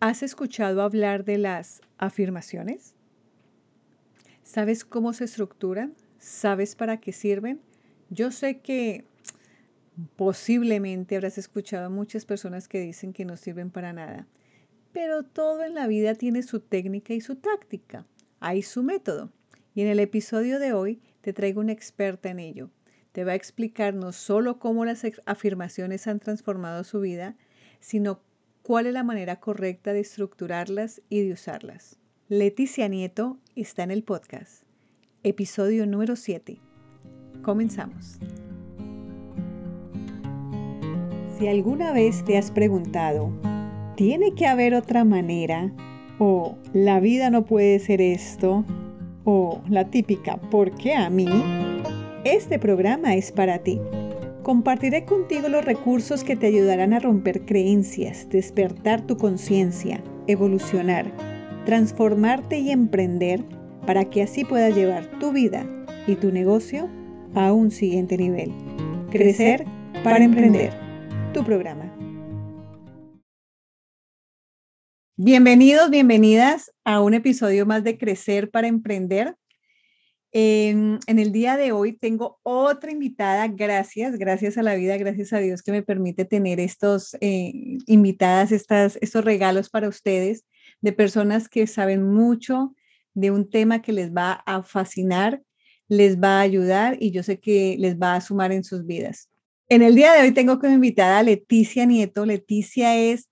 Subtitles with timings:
[0.00, 2.94] ¿Has escuchado hablar de las afirmaciones?
[4.42, 5.94] ¿Sabes cómo se estructuran?
[6.18, 7.60] ¿Sabes para qué sirven?
[8.08, 9.04] Yo sé que
[10.16, 14.26] posiblemente habrás escuchado a muchas personas que dicen que no sirven para nada,
[14.92, 18.06] pero todo en la vida tiene su técnica y su táctica.
[18.40, 19.30] Hay su método.
[19.74, 22.70] Y en el episodio de hoy te traigo una experta en ello.
[23.12, 27.36] Te va a explicar no solo cómo las afirmaciones han transformado su vida,
[27.80, 28.22] sino
[28.62, 31.98] cuál es la manera correcta de estructurarlas y de usarlas.
[32.28, 34.62] Leticia Nieto está en el podcast,
[35.22, 36.58] episodio número 7.
[37.42, 38.18] Comenzamos.
[41.38, 43.32] Si alguna vez te has preguntado,
[43.96, 45.72] ¿tiene que haber otra manera?
[46.18, 48.64] ¿O la vida no puede ser esto?
[49.24, 51.28] ¿O la típica, ¿por qué a mí?
[52.24, 53.80] Este programa es para ti.
[54.50, 61.14] Compartiré contigo los recursos que te ayudarán a romper creencias, despertar tu conciencia, evolucionar,
[61.66, 63.44] transformarte y emprender
[63.86, 65.64] para que así puedas llevar tu vida
[66.08, 66.90] y tu negocio
[67.36, 68.52] a un siguiente nivel.
[69.12, 69.66] Crecer
[70.02, 70.72] para emprender.
[71.32, 71.84] Tu programa.
[75.16, 79.36] Bienvenidos, bienvenidas a un episodio más de Crecer para Emprender.
[80.32, 85.38] En, el día de hoy tengo otra invitada, gracias, gracias a la vida, gracias a
[85.38, 87.52] Dios que me permite tener estos eh,
[87.86, 90.44] invitadas, estas, estos regalos para ustedes
[90.80, 92.76] de personas que saben mucho
[93.12, 95.42] de un tema que les va a fascinar,
[95.88, 99.28] les va a ayudar y yo sé que les va a sumar en sus vidas.
[99.68, 102.24] En el día de hoy tengo como invitada a Leticia Nieto.
[102.24, 103.28] Leticia es,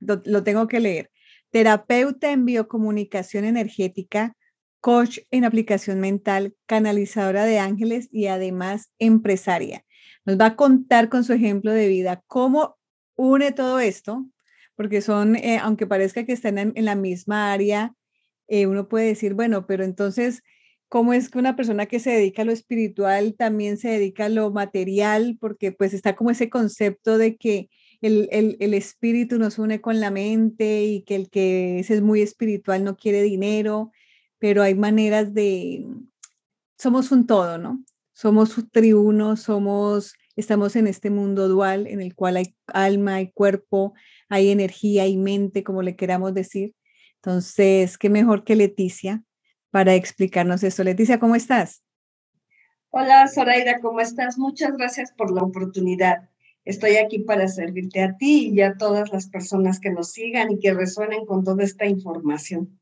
[0.00, 1.10] lo tengo que leer,
[1.50, 4.34] terapeuta en biocomunicación energética
[4.84, 9.82] coach en aplicación mental, canalizadora de ángeles y además empresaria.
[10.26, 12.76] Nos va a contar con su ejemplo de vida cómo
[13.16, 14.26] une todo esto,
[14.76, 17.94] porque son, eh, aunque parezca que están en, la misma área,
[18.46, 20.42] eh, uno puede decir, bueno, pero entonces,
[20.90, 24.28] ¿cómo es que una persona que se dedica a lo espiritual también se dedica a
[24.28, 25.38] lo material?
[25.40, 27.70] Porque pues está como ese concepto de que
[28.02, 32.20] el, el, el, espíritu nos une con la mente y que el que es muy
[32.20, 33.90] espiritual no quiere dinero
[34.44, 35.86] pero hay maneras de,
[36.78, 37.82] somos un todo, ¿no?
[38.12, 43.94] Somos triuno, somos, estamos en este mundo dual en el cual hay alma, hay cuerpo,
[44.28, 46.74] hay energía, hay mente, como le queramos decir.
[47.14, 49.24] Entonces, qué mejor que Leticia
[49.70, 50.84] para explicarnos esto.
[50.84, 51.82] Leticia, ¿cómo estás?
[52.90, 54.36] Hola, Zoraida, ¿cómo estás?
[54.36, 56.28] Muchas gracias por la oportunidad.
[56.66, 60.58] Estoy aquí para servirte a ti y a todas las personas que nos sigan y
[60.58, 62.78] que resuenen con toda esta información.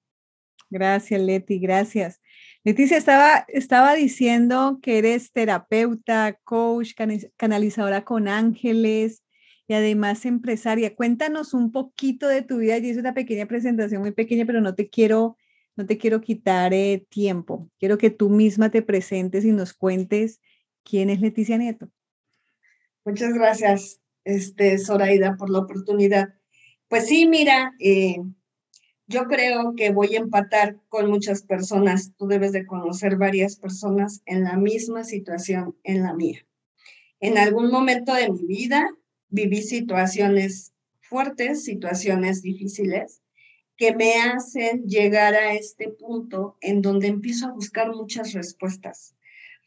[0.72, 2.22] Gracias, Leti, gracias.
[2.64, 6.92] Leticia, estaba, estaba diciendo que eres terapeuta, coach,
[7.36, 9.22] canalizadora con ángeles
[9.68, 10.94] y además empresaria.
[10.94, 12.78] Cuéntanos un poquito de tu vida.
[12.78, 15.36] Y es una pequeña presentación, muy pequeña, pero no te quiero,
[15.76, 17.68] no te quiero quitar eh, tiempo.
[17.78, 20.40] Quiero que tú misma te presentes y nos cuentes
[20.84, 21.90] quién es Leticia Nieto.
[23.04, 26.32] Muchas gracias, este, Zoraida, por la oportunidad.
[26.88, 28.16] Pues sí, mira, eh,
[29.12, 32.12] yo creo que voy a empatar con muchas personas.
[32.16, 36.46] Tú debes de conocer varias personas en la misma situación en la mía.
[37.20, 38.88] En algún momento de mi vida
[39.28, 43.20] viví situaciones fuertes, situaciones difíciles,
[43.76, 49.14] que me hacen llegar a este punto en donde empiezo a buscar muchas respuestas.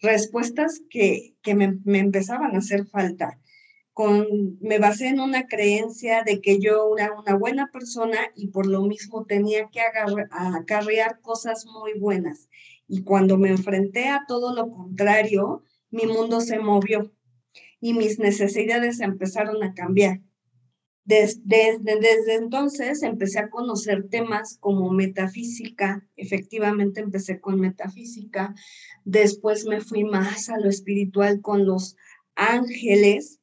[0.01, 3.39] Respuestas que, que me, me empezaban a hacer falta
[4.59, 8.83] me basé en una creencia de que yo era una buena persona y por lo
[8.83, 12.50] mismo tenía que acarrear cosas muy buenas.
[12.88, 17.11] Y cuando me enfrenté a todo lo contrario, mi mundo se movió
[17.79, 20.22] y mis necesidades empezaron a cambiar.
[21.06, 28.56] Desde, desde, desde, entonces empecé a conocer temas como metafísica, efectivamente empecé con metafísica,
[29.03, 31.95] después me fui más a lo espiritual con los
[32.35, 33.39] ángeles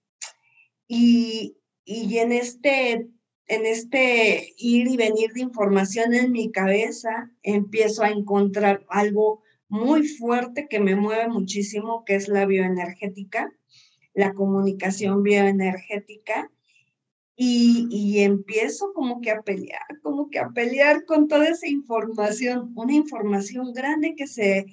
[0.88, 1.56] y,
[1.86, 3.08] en, este,
[3.46, 10.06] en este ir y venir de información en mi cabeza, empiezo a encontrar algo muy
[10.06, 13.52] fuerte que me mueve muchísimo, que es la bioenergética,
[14.14, 16.50] la comunicación bioenergética.
[17.34, 22.72] Y, y, empiezo como que a pelear, como que a pelear con toda esa información,
[22.76, 24.66] una información grande que se,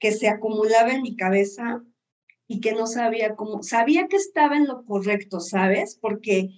[0.00, 1.84] que se acumulaba en mi cabeza
[2.48, 5.98] y que no sabía cómo, sabía que estaba en lo correcto, ¿sabes?
[6.00, 6.50] Porque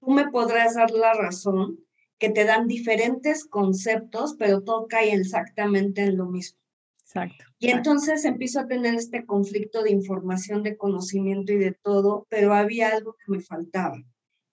[0.00, 1.78] tú me podrás dar la razón
[2.18, 6.58] que te dan diferentes conceptos, pero todo cae exactamente en lo mismo.
[7.02, 7.44] Exacto.
[7.58, 12.54] Y entonces empiezo a tener este conflicto de información, de conocimiento y de todo, pero
[12.54, 13.96] había algo que me faltaba,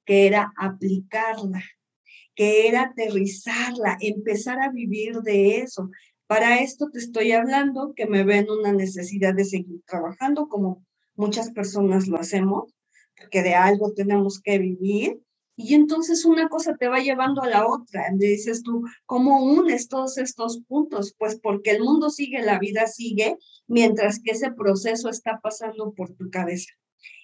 [0.06, 1.64] que era aplicarla.
[2.36, 5.90] que era aterrizarla, empezar a vivir de eso.
[6.31, 10.81] Para esto te estoy hablando que me ven una necesidad de seguir trabajando como
[11.13, 12.74] muchas personas lo hacemos,
[13.18, 15.22] porque de algo tenemos que vivir.
[15.57, 18.10] Y entonces una cosa te va llevando a la otra.
[18.18, 21.13] Le dices tú, ¿cómo unes todos estos puntos?
[21.18, 23.36] Pues porque el mundo sigue, la vida sigue,
[23.68, 26.72] mientras que ese proceso está pasando por tu cabeza.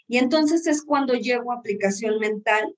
[0.09, 2.75] Y entonces es cuando llego a aplicación mental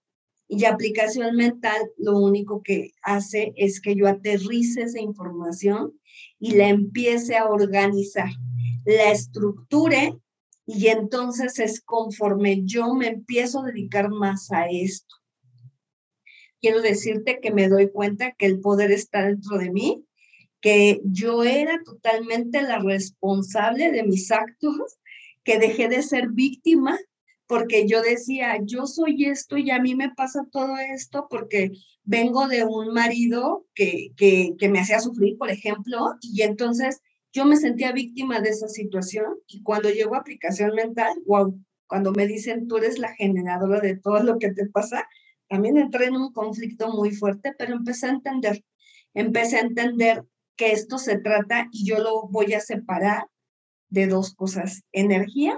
[0.51, 5.93] y aplicación mental lo único que hace es que yo aterrice esa información
[6.39, 8.31] y la empiece a organizar,
[8.83, 10.15] la estructure
[10.65, 15.15] y entonces es conforme yo me empiezo a dedicar más a esto.
[16.59, 20.03] Quiero decirte que me doy cuenta que el poder está dentro de mí,
[20.61, 24.97] que yo era totalmente la responsable de mis actos,
[25.43, 26.97] que dejé de ser víctima
[27.49, 31.71] porque yo decía, yo soy esto y a mí me pasa todo esto porque
[32.03, 37.01] vengo de un marido que, que, que, me hacía sufrir, por ejemplo, y entonces
[37.33, 42.11] yo me sentía víctima de esa situación y cuando llego a aplicación mental, wow, cuando
[42.11, 45.07] me dicen tú eres la generadora de todo lo que te pasa,
[45.47, 48.63] también entré en un conflicto muy fuerte, pero empecé a entender,
[49.15, 50.23] empecé a entender
[50.55, 53.25] que esto se trata y yo lo voy a separar
[53.89, 55.57] de dos cosas, energía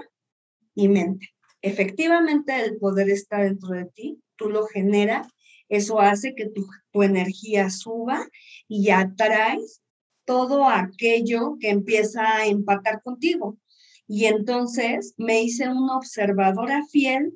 [0.74, 1.31] y mente.
[1.62, 5.28] Efectivamente, el poder está dentro de ti, tú lo generas,
[5.68, 8.28] eso hace que tu, tu energía suba
[8.68, 9.80] y atraes
[10.24, 13.58] todo aquello que empieza a empatar contigo.
[14.06, 17.32] Y entonces me hice una observadora fiel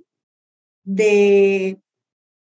[0.85, 1.79] de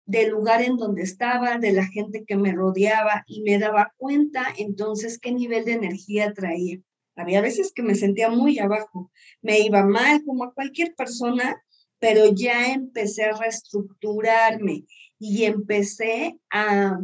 [0.05, 4.46] del lugar en donde estaba, de la gente que me rodeaba y me daba cuenta
[4.58, 6.81] entonces qué nivel de energía traía.
[7.14, 9.11] Había veces que me sentía muy abajo,
[9.43, 11.62] me iba mal como a cualquier persona
[12.03, 14.87] pero ya empecé a reestructurarme
[15.21, 16.99] y empecé a,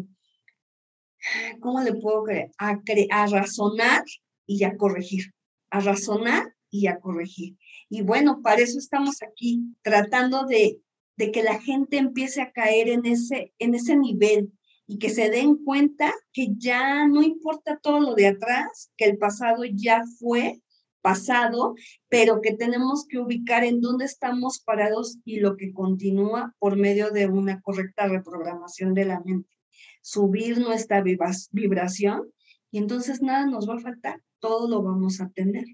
[1.61, 2.50] ¿cómo le puedo creer?
[2.59, 4.03] A, razonar
[4.45, 5.33] y a corregir,
[5.71, 7.56] a razonar y a corregir.
[7.89, 10.81] Y bueno, para eso estamos aquí, tratando de,
[11.17, 14.53] de que la gente empiece a caer en ese, en ese nivel
[14.89, 19.17] y que se den cuenta que ya no importa todo lo de atrás, que el
[19.17, 20.61] pasado ya fue
[21.08, 21.75] pasado,
[22.10, 27.10] pero que tenemos que ubicar en dónde estamos parados y lo que continúa por medio
[27.10, 29.49] de una correcta reprogramación de la mente.
[30.02, 32.31] Subir nuestra vibración
[32.70, 35.64] y entonces nada nos va a faltar, todo lo vamos a tener.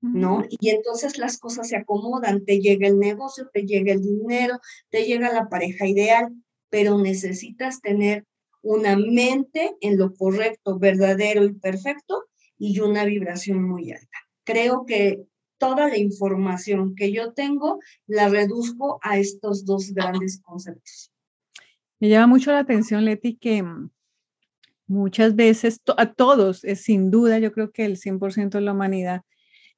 [0.00, 0.44] ¿No?
[0.48, 4.58] Y entonces las cosas se acomodan, te llega el negocio, te llega el dinero,
[4.90, 6.30] te llega la pareja ideal,
[6.68, 8.26] pero necesitas tener
[8.62, 12.24] una mente en lo correcto, verdadero y perfecto
[12.58, 15.24] y una vibración muy alta creo que
[15.58, 21.10] toda la información que yo tengo la reduzco a estos dos grandes conceptos.
[22.00, 23.90] Me llama mucho la atención, Leti, que mm,
[24.86, 29.22] muchas veces a todos, es sin duda, yo creo que el 100% de la humanidad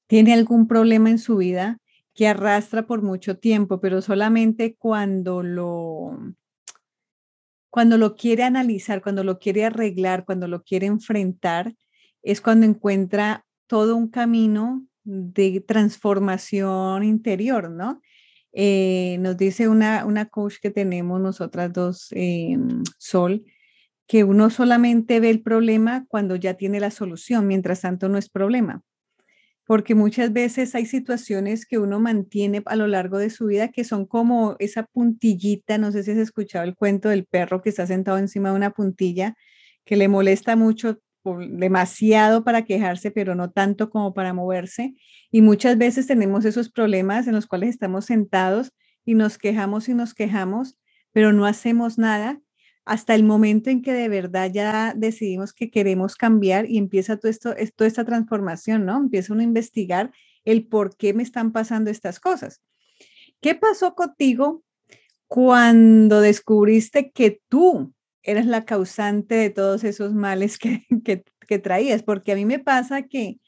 [0.06, 1.78] tiene algún problema en su vida
[2.14, 6.18] que arrastra por mucho tiempo, pero solamente cuando lo
[7.70, 11.76] cuando lo quiere analizar, cuando lo quiere arreglar, cuando lo quiere enfrentar,
[12.22, 18.00] es cuando encuentra todo un camino de transformación interior, ¿no?
[18.52, 22.56] Eh, nos dice una, una coach que tenemos nosotras dos, eh,
[22.96, 23.44] Sol,
[24.06, 28.28] que uno solamente ve el problema cuando ya tiene la solución, mientras tanto no es
[28.30, 28.82] problema.
[29.66, 33.85] Porque muchas veces hay situaciones que uno mantiene a lo largo de su vida que
[33.85, 37.87] son como esa puntillita, no sé si has escuchado el cuento del perro que está
[37.87, 39.37] sentado encima de una puntilla,
[39.85, 40.99] que le molesta mucho
[41.35, 44.95] demasiado para quejarse, pero no tanto como para moverse.
[45.30, 48.73] Y muchas veces tenemos esos problemas en los cuales estamos sentados
[49.04, 50.78] y nos quejamos y nos quejamos,
[51.12, 52.40] pero no hacemos nada
[52.85, 57.30] hasta el momento en que de verdad ya decidimos que queremos cambiar y empieza todo
[57.30, 58.97] esto, toda esta transformación, ¿no?
[58.97, 60.12] Empieza uno a investigar
[60.45, 62.62] el por qué me están pasando estas cosas.
[63.40, 64.62] ¿Qué pasó contigo
[65.26, 67.92] cuando descubriste que tú
[68.26, 73.02] eres la causante de todos esos males que, que, traías, porque a mí me pasa
[73.02, 73.40] que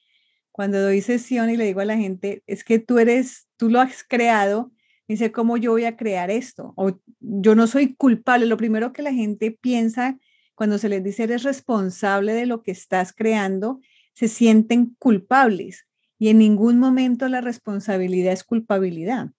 [0.52, 3.80] cuando doy sesión y le digo a la gente, es que tú eres, tú lo
[3.80, 4.72] has creado,
[5.06, 6.72] dice, ¿cómo yo voy a crear esto?
[6.76, 8.46] O yo no soy culpable.
[8.46, 10.18] Lo primero que la gente piensa
[10.54, 13.80] cuando se les dice eres responsable de lo que estás creando,
[14.14, 15.86] se sienten culpables
[16.18, 19.30] y en ningún momento la responsabilidad es culpabilidad.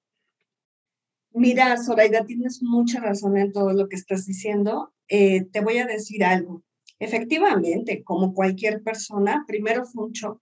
[1.31, 4.93] Mira, Zoraida, tienes mucha razón en todo lo que estás diciendo.
[5.09, 6.63] Eh, te voy a decir algo.
[6.99, 10.39] Efectivamente, como cualquier persona, primero fue un shock,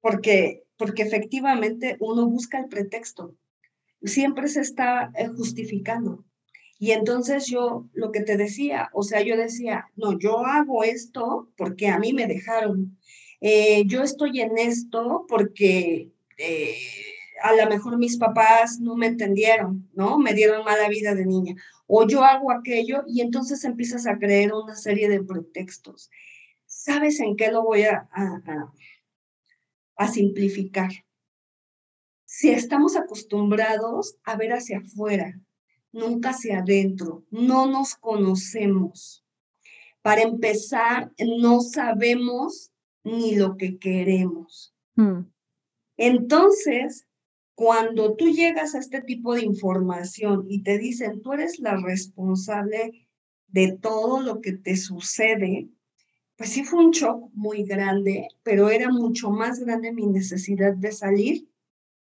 [0.00, 3.34] porque, porque efectivamente uno busca el pretexto,
[4.02, 6.24] siempre se está eh, justificando.
[6.78, 11.48] Y entonces yo, lo que te decía, o sea, yo decía, no, yo hago esto
[11.56, 12.98] porque a mí me dejaron.
[13.40, 16.10] Eh, yo estoy en esto porque
[17.42, 20.18] a lo mejor mis papás no me entendieron, ¿no?
[20.18, 21.54] Me dieron mala vida de niña.
[21.86, 26.10] O yo hago aquello y entonces empiezas a creer una serie de pretextos.
[26.66, 28.72] ¿Sabes en qué lo voy a, a,
[29.96, 30.90] a simplificar?
[32.24, 35.40] Si estamos acostumbrados a ver hacia afuera,
[35.92, 39.24] nunca hacia adentro, no nos conocemos.
[40.02, 44.74] Para empezar, no sabemos ni lo que queremos.
[44.96, 45.22] Hmm.
[45.96, 47.05] Entonces,
[47.56, 53.08] cuando tú llegas a este tipo de información y te dicen, tú eres la responsable
[53.48, 55.70] de todo lo que te sucede,
[56.36, 60.92] pues sí fue un shock muy grande, pero era mucho más grande mi necesidad de
[60.92, 61.48] salir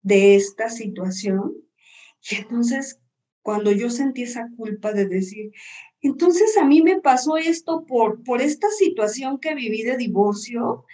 [0.02, 1.54] de esta situación.
[2.28, 2.98] Y entonces
[3.42, 5.52] cuando yo sentí esa culpa de decir,
[6.00, 10.84] entonces a mí me pasó esto por, por esta situación que viví de divorcio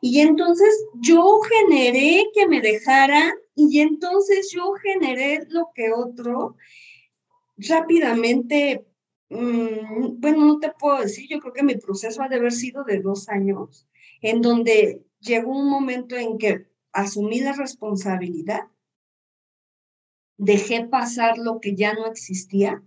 [0.00, 3.30] y entonces yo generé que me dejaran
[3.68, 6.56] y entonces yo generé lo que otro
[7.56, 8.86] rápidamente,
[9.28, 12.84] mm, bueno, no te puedo decir, yo creo que mi proceso ha de haber sido
[12.84, 13.86] de dos años,
[14.22, 18.68] en donde llegó un momento en que asumí la responsabilidad
[20.36, 22.82] dejé pasar lo que ya no existía,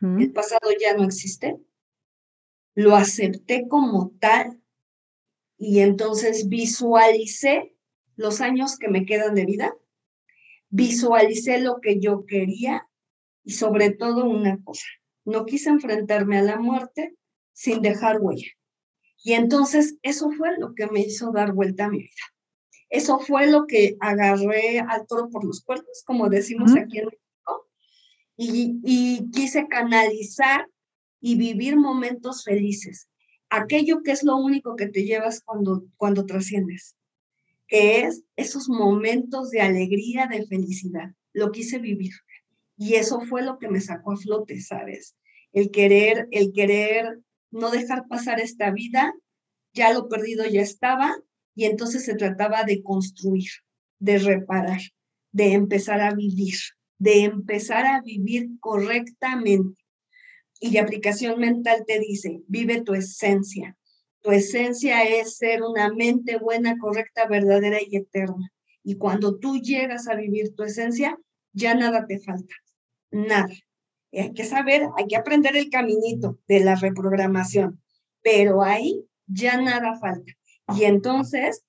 [0.00, 1.58] el pasado ya no existe,
[2.74, 4.60] lo acepté como tal
[5.58, 7.74] y entonces visualicé
[8.16, 9.76] los años que me quedan de vida,
[10.68, 12.88] visualicé lo que yo quería
[13.44, 14.86] y sobre todo una cosa,
[15.24, 17.14] no quise enfrentarme a la muerte
[17.52, 18.50] sin dejar huella.
[19.22, 22.10] Y entonces eso fue lo que me hizo dar vuelta a mi vida.
[22.88, 27.68] Eso fue lo que agarré al toro por los cuernos, como decimos aquí en México,
[28.36, 30.68] y, y quise canalizar
[31.20, 33.08] y vivir momentos felices.
[33.48, 36.95] Aquello que es lo único que te llevas cuando, cuando trasciendes,
[37.68, 41.12] que es esos momentos de alegría, de felicidad.
[41.32, 42.12] Lo quise vivir.
[42.76, 45.16] Y eso fue lo que me sacó a flote, ¿sabes?
[45.52, 47.20] El querer, el querer
[47.50, 49.14] no dejar pasar esta vida,
[49.72, 51.16] ya lo perdido ya estaba,
[51.54, 53.48] y entonces se trataba de construir,
[53.98, 54.80] de reparar,
[55.32, 56.56] de empezar a vivir,
[56.98, 59.80] de empezar a vivir correctamente.
[60.60, 63.76] Y la aplicación mental te dice, vive tu esencia.
[64.26, 68.52] Tu esencia es ser una mente buena, correcta, verdadera y eterna.
[68.82, 71.16] Y cuando tú llegas a vivir tu esencia,
[71.52, 72.52] ya nada te falta,
[73.12, 73.54] nada.
[74.12, 77.80] hay que saber, hay que aprender el caminito de la reprogramación,
[78.20, 80.32] pero ahí ya nada falta.
[80.74, 81.64] Y entonces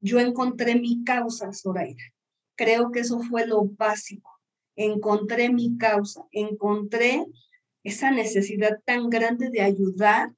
[0.00, 2.02] yo encontré mi causa, Zoraida.
[2.56, 4.32] Creo que eso fue lo básico.
[4.74, 7.24] Encontré mi causa, encontré
[7.84, 10.32] esa necesidad tan grande de ayudar,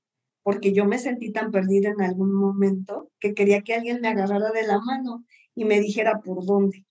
[0.46, 4.52] porque yo me sentí tan perdida en algún momento que quería que alguien me agarrara
[4.52, 5.24] de la mano
[5.56, 6.86] y me dijera por dónde.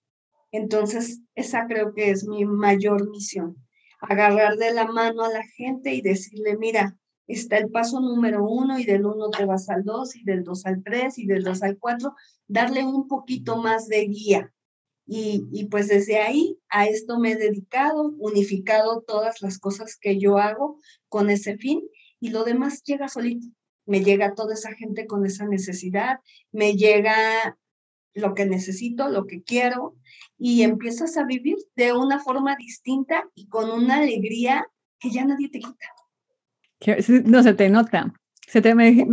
[0.51, 3.55] Entonces, esa creo que es mi mayor misión,
[4.01, 8.77] agarrar de la mano a la gente y decirle, mira, está el paso número uno
[8.77, 11.63] y del uno te vas al dos y del dos al tres y del dos
[11.63, 12.13] al cuatro,
[12.49, 14.53] darle un poquito más de guía.
[15.07, 20.19] Y, y, pues desde ahí a esto me he dedicado, unificado todas las cosas que
[20.19, 21.81] yo hago con ese fin
[22.25, 23.47] y lo demás llega solito.
[23.85, 26.19] Me llega toda esa gente con esa necesidad,
[26.51, 27.55] me llega
[28.15, 29.95] lo que necesito, lo que quiero
[30.39, 34.65] y empiezas a vivir de una forma distinta y con una alegría
[34.97, 35.85] que ya nadie te quita.
[37.25, 38.11] No se te nota.
[38.47, 39.05] Se te, me,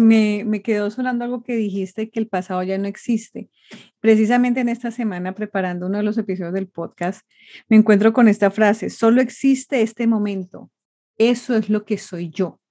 [0.44, 3.50] me, quedó sonando algo que dijiste, que el pasado ya no existe.
[4.00, 7.26] Precisamente en esta semana, preparando uno de los episodios del podcast,
[7.68, 10.70] me encuentro con esta frase, solo existe este momento.
[11.18, 12.61] Eso es lo que soy yo.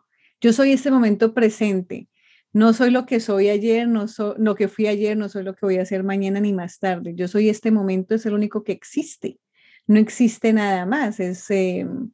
[0.42, 2.10] Yo soy este momento presente.
[2.54, 5.56] No soy lo que soy ayer, no soy lo que fui ayer, no soy lo
[5.56, 7.14] que voy a hacer mañana ni más tarde.
[7.16, 9.40] Yo soy este momento, es el único que existe.
[9.88, 11.20] No existe nada más.
[11.22, 12.12] Es, em,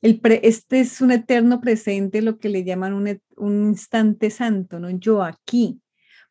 [0.00, 4.88] este es un eterno presente, lo que le llaman un, un, instante santo, ¿no?
[4.90, 5.80] Yo aquí,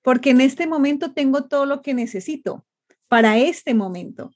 [0.01, 2.65] porque en este momento tengo todo lo que necesito
[3.07, 4.31] para este momento.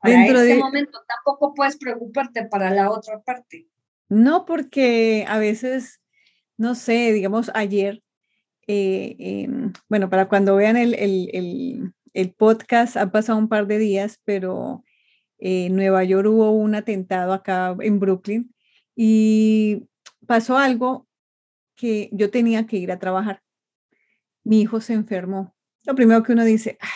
[0.00, 0.58] Para Dentro este de...
[0.60, 3.68] momento tampoco puedes preocuparte para la otra parte.
[4.08, 5.99] No, porque a veces,
[6.60, 8.02] no sé, digamos ayer,
[8.66, 13.78] eh, em, bueno, para cuando vean el, el, el, podcast, ha pasado un par de
[13.78, 14.84] días, pero
[15.38, 18.54] en Nueva York hubo un atentado acá en Brooklyn
[18.94, 19.88] y
[20.26, 21.08] pasó algo
[21.76, 23.42] que yo tenía que ir a trabajar.
[24.44, 25.54] Mi hijo se enfermó.
[25.86, 26.88] Lo primero que uno dice, ah,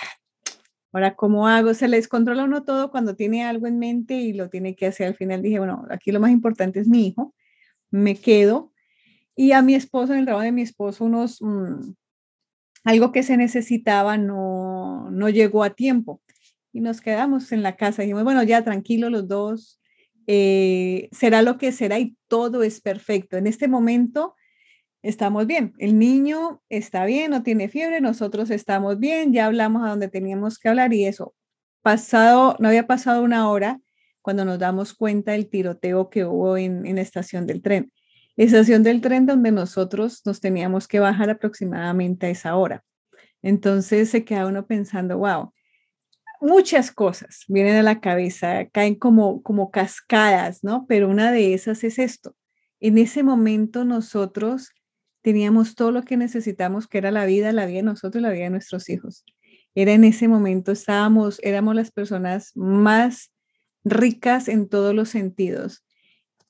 [0.93, 1.73] ahora, ¿cómo hago?
[1.73, 5.07] Se le descontrola uno todo cuando tiene algo en mente y lo tiene que hacer.
[5.07, 7.35] Al final dije, bueno, aquí lo más importante es mi hijo,
[7.91, 8.74] me quedo.
[9.37, 11.93] Y a mi esposo, en el trabajo de mi esposo, unos, mm,
[12.85, 16.21] algo que se necesitaba no, no llegó a tiempo.
[16.73, 18.03] Y nos quedamos en la casa.
[18.03, 19.81] Dijimos, bueno, ya tranquilo los dos,
[20.27, 23.37] eh, será lo que será y todo es perfecto.
[23.37, 24.35] En este momento
[25.03, 25.75] estamos bien.
[25.79, 30.59] El niño está bien, no tiene fiebre, nosotros estamos bien, ya hablamos a donde teníamos
[30.59, 31.35] que hablar y eso.
[31.83, 33.81] Pasado, no había pasado una hora
[34.23, 37.93] cuando nos damos cuenta del tiroteo que hubo en, en la estación del tren.
[38.37, 42.85] Estación del tren donde nosotros nos teníamos que bajar aproximadamente a esa hora.
[43.43, 45.53] Entonces se queda uno pensando, wow,
[46.41, 50.87] muchas cosas vienen a la cabeza, caen como, como cascadas, ¿no?
[50.89, 52.35] Pero una de esas es esto.
[52.81, 54.71] En ese momento nosotros
[55.23, 58.31] teníamos todo lo que necesitamos, que era la vida, la vida de nosotros y la
[58.31, 59.25] vida de nuestros hijos.
[59.75, 63.33] Era en ese momento, estábamos, éramos las personas más
[63.85, 65.85] ricas en todos los sentidos,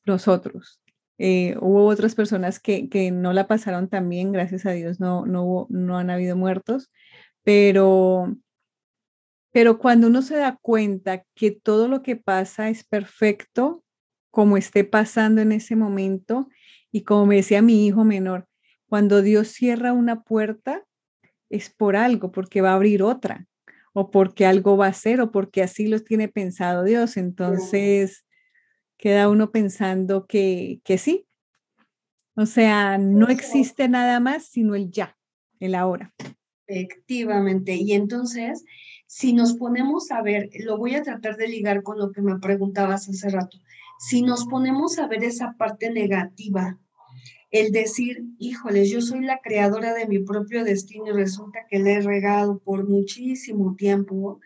[0.05, 0.81] nosotros.
[1.26, 5.25] Eh, hubo otras personas que, que, no la pasaron tan bien, gracias a Dios no,
[5.25, 6.93] no, hubo, no han habido muertos,
[7.43, 8.37] pero,
[9.50, 13.83] pero cuando uno se da cuenta que todo lo que pasa es perfecto,
[14.31, 16.50] como esté pasando en ese momento,
[16.93, 18.47] y como me decía mi hijo menor,
[18.87, 20.85] cuando Dios cierra una puerta,
[21.49, 23.47] es por algo, porque va a abrir otra,
[23.95, 27.16] o porque algo va a ser, o porque así lo tiene pensado Dios.
[27.16, 28.24] Entonces,
[29.04, 31.26] queda uno pensando que, que sí.
[32.37, 35.14] O sea, no existe nada más sino el ya,
[35.61, 36.14] el ahora.
[36.66, 37.75] Efectivamente.
[37.75, 38.64] Y entonces,
[39.06, 42.38] si nos ponemos a ver, lo voy a tratar de ligar con lo que me
[42.38, 43.58] preguntabas hace rato,
[43.99, 46.78] si nos ponemos a ver esa parte negativa
[47.54, 51.92] el decir, híjoles, yo soy la creadora de mi propio destino y resulta que le
[51.92, 54.40] he regado por muchísimo tiempo,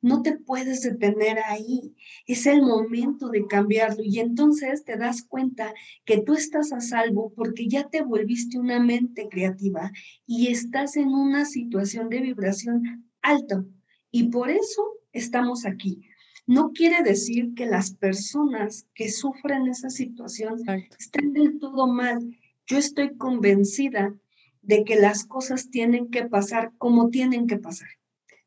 [0.00, 1.94] no te puedes detener ahí.
[2.26, 5.74] Es el momento de cambiarlo y entonces te das cuenta
[6.06, 9.92] que tú estás a salvo porque ya te volviste una mente creativa
[10.26, 13.62] y estás en una situación de vibración alta.
[14.10, 16.00] Y por eso estamos aquí.
[16.46, 20.62] No quiere decir que las personas que sufren esa situación
[20.98, 22.20] estén del todo mal
[22.66, 24.14] yo estoy convencida
[24.62, 27.88] de que las cosas tienen que pasar como tienen que pasar.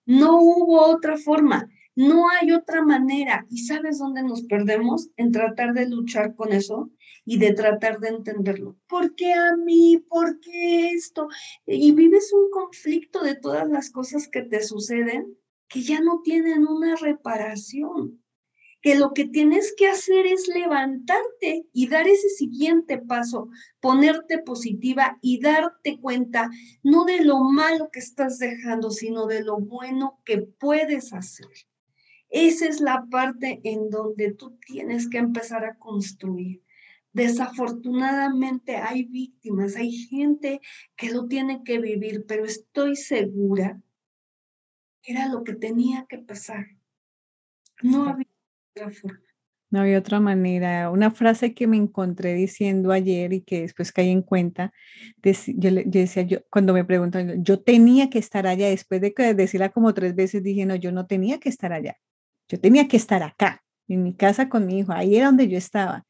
[0.05, 3.45] No hubo otra forma, no hay otra manera.
[3.49, 5.09] ¿Y sabes dónde nos perdemos?
[5.17, 6.91] En tratar de luchar con eso
[7.25, 8.77] y de tratar de entenderlo.
[8.87, 10.03] ¿Por qué a mí?
[10.07, 11.27] ¿Por qué esto?
[11.65, 16.65] Y vives un conflicto de todas las cosas que te suceden que ya no tienen
[16.65, 18.21] una reparación
[18.81, 25.17] que lo que tienes que hacer es levantarte y dar ese siguiente paso, ponerte positiva
[25.21, 26.49] y darte cuenta
[26.83, 31.47] no de lo malo que estás dejando, sino de lo bueno que puedes hacer.
[32.29, 36.61] Esa es la parte en donde tú tienes que empezar a construir.
[37.13, 40.61] Desafortunadamente hay víctimas, hay gente
[40.95, 43.81] que lo tiene que vivir, pero estoy segura
[45.01, 46.67] que era lo que tenía que pasar.
[47.81, 48.26] No había
[49.69, 50.89] no había otra manera.
[50.89, 54.71] Una frase que me encontré diciendo ayer y que después caí en cuenta,
[55.23, 59.93] yo, decía, yo, cuando me preguntan, yo tenía que estar allá, después de decirla como
[59.93, 61.97] tres veces, dije, no, yo no tenía que estar allá,
[62.47, 65.57] yo tenía que estar acá, en mi casa con mi hijo, ahí era donde yo
[65.57, 66.05] estaba.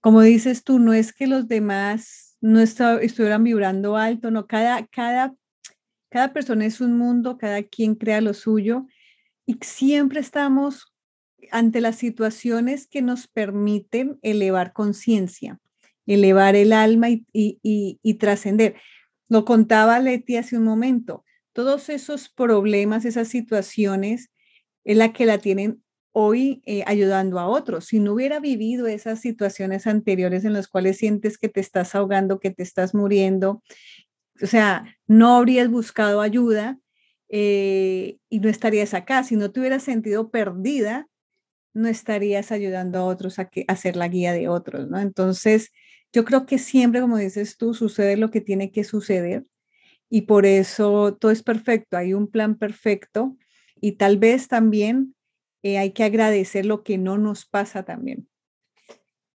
[0.00, 5.34] Como dices tú, no es que los demás no estuvieran vibrando alto, no, cada, cada,
[6.08, 8.86] cada persona es un mundo, cada quien crea lo suyo.
[9.44, 10.94] Y siempre estamos
[11.50, 15.60] ante las situaciones que nos permiten elevar conciencia,
[16.06, 18.76] elevar el alma y, trascender.
[19.28, 24.30] Lo contaba Leti hace un momento, todos esos problemas, esas situaciones,
[24.84, 27.86] es la que la tienen hoy eh, ayudando a otros.
[27.86, 32.40] Si no hubiera vivido esas situaciones anteriores en las cuales sientes que te estás ahogando,
[32.40, 33.62] que te estás muriendo,
[34.42, 36.78] o sea, no habrías buscado ayuda
[37.28, 39.22] eh, y no estarías acá.
[39.24, 41.06] Si no te hubieras sentido perdida,
[41.74, 44.98] no estarías ayudando a otros a, que, a la guía de otros, ¿no?
[44.98, 45.72] Entonces,
[46.12, 49.44] yo creo que siempre, como dices tú, sucede lo que tiene que suceder
[50.10, 53.36] y por eso todo es perfecto, hay un plan perfecto
[53.80, 55.14] y tal vez también
[55.62, 58.28] eh, hay que agradecer lo que no nos pasa también.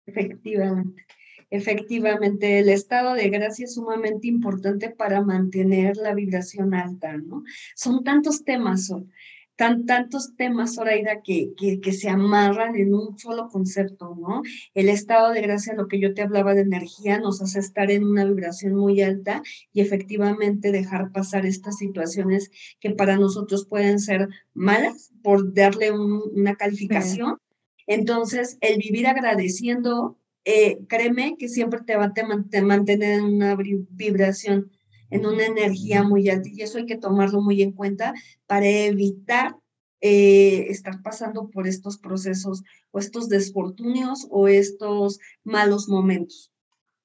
[0.06, 1.06] Efectivamente,
[1.50, 7.44] efectivamente, el estado de gracia es sumamente importante para mantener la vibración alta, ¿no?
[7.76, 9.12] Son tantos temas, son
[9.56, 14.42] tan, tantos temas, Zoraida, que, que, que, se amarran en un solo concepto, ¿no?
[14.74, 18.04] El estado de gracia, lo que yo te hablaba de energía, nos hace estar en
[18.04, 24.30] una vibración muy alta y efectivamente dejar pasar estas situaciones que para nosotros pueden ser
[24.54, 27.38] malas por darle una calificación.
[27.86, 34.72] Entonces, el vivir agradeciendo eh, créeme que siempre te va a mantener en una vibración,
[35.14, 38.14] en una energía muy alta y eso hay que tomarlo muy en cuenta
[38.48, 39.56] para evitar
[40.02, 46.52] eh, estar pasando por estos procesos o estos desfortunios o estos malos momentos.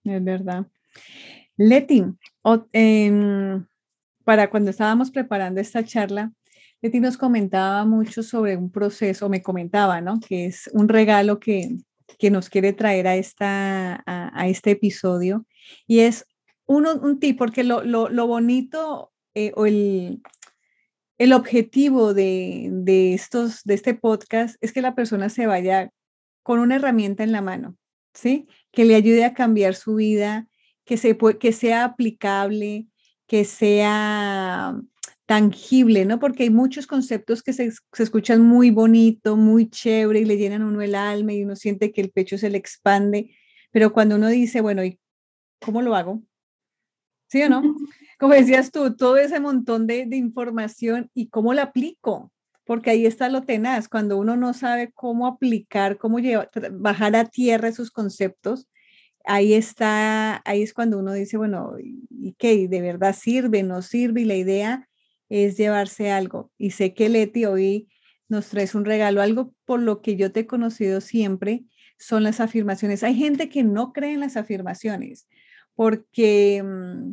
[0.02, 0.66] Es verdad.
[1.56, 2.04] Leti,
[2.72, 3.64] em,
[4.24, 6.32] para cuando estábamos preparando esta charla,
[6.80, 10.18] Leti nos comentaba mucho sobre un proceso, me comentaba, ¿no?
[10.20, 11.76] Que es un regalo que,
[12.18, 15.46] que nos quiere traer a, esta, a, este episodio.
[15.86, 16.26] Y es
[16.68, 20.22] uno, un tip, porque lo, lo, lo bonito eh, o el,
[21.16, 25.90] el objetivo de, de, estos, de este podcast es que la persona se vaya
[26.42, 27.76] con una herramienta en la mano,
[28.14, 28.46] ¿sí?
[28.70, 30.46] Que le ayude a cambiar su vida,
[30.84, 32.86] que, se, que sea aplicable,
[33.26, 34.78] que sea
[35.24, 36.18] tangible, ¿no?
[36.18, 40.62] Porque hay muchos conceptos que se, se, escuchan muy bonito, muy chévere y le llenan
[40.62, 43.34] a uno el alma y uno siente que el pecho se le expande,
[43.70, 44.98] pero cuando uno dice, bueno, ¿y
[45.60, 46.22] cómo lo hago?
[47.28, 47.76] ¿Sí o no?
[48.18, 52.32] Como decías tú, todo ese montón de, de información y cómo la aplico,
[52.64, 57.24] porque ahí está lo tenaz, cuando uno no sabe cómo aplicar, cómo llevar, bajar a
[57.26, 58.68] tierra esos conceptos,
[59.24, 62.66] ahí está, ahí es cuando uno dice, bueno, ¿y qué?
[62.66, 63.62] ¿De verdad sirve?
[63.62, 64.22] ¿No sirve?
[64.22, 64.88] Y la idea
[65.28, 66.50] es llevarse algo.
[66.58, 67.88] Y sé que Leti hoy
[68.28, 71.64] nos traes un regalo, algo por lo que yo te he conocido siempre,
[71.98, 73.02] son las afirmaciones.
[73.02, 75.28] Hay gente que no cree en las afirmaciones
[75.78, 77.12] porque mm,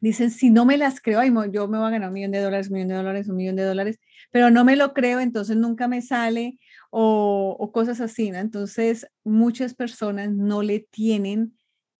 [0.00, 2.40] dicen, si no me las creo, ay, yo me voy a ganar un millón de
[2.40, 4.00] dólares, un millón de dólares, un millón de dólares,
[4.32, 6.58] pero no me lo creo, entonces nunca me sale
[6.90, 8.38] o, o cosas así, ¿no?
[8.38, 11.56] Entonces, muchas personas no le tienen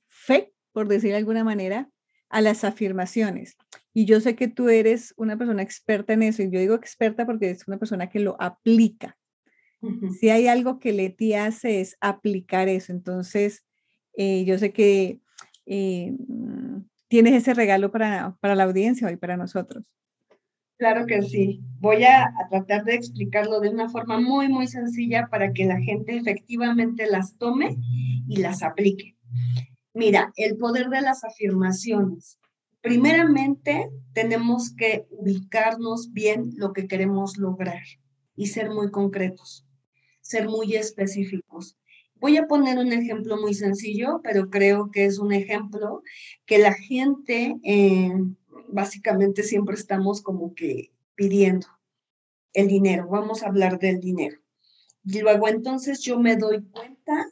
[0.09, 1.88] fe, por decir de alguna manera,
[2.28, 3.57] a las afirmaciones.
[3.92, 7.24] Y yo sé que tú eres una persona experta en eso, y yo digo experta
[7.24, 9.16] porque es una persona que lo aplica.
[10.18, 12.90] Si hay algo que Leti hace es aplicar eso.
[12.90, 13.64] Entonces,
[14.16, 15.20] eh, yo sé que
[15.66, 19.85] mm, tienes ese regalo para, para la audiencia y para nosotros.
[20.77, 21.61] Claro que sí.
[21.79, 25.81] Voy a, a, tratar de explicarlo de una forma muy, muy sencilla para que la
[25.81, 27.77] gente efectivamente las tome
[28.29, 29.16] y las aplique.
[29.92, 32.38] Mira, el poder de las afirmaciones.
[32.81, 37.83] Primeramente, tenemos que ubicarnos bien lo que queremos lograr
[38.37, 39.64] y ser muy concretos,
[40.20, 41.79] ser muy específicos.
[42.16, 46.03] Voy a poner un ejemplo muy sencillo, pero creo que es un ejemplo
[46.46, 48.12] que la gente eh,
[48.68, 51.66] básicamente siempre estamos como que pidiendo
[52.53, 53.09] el dinero.
[53.09, 54.38] Vamos a hablar del dinero.
[55.05, 57.27] Y luego entonces yo me doy cuenta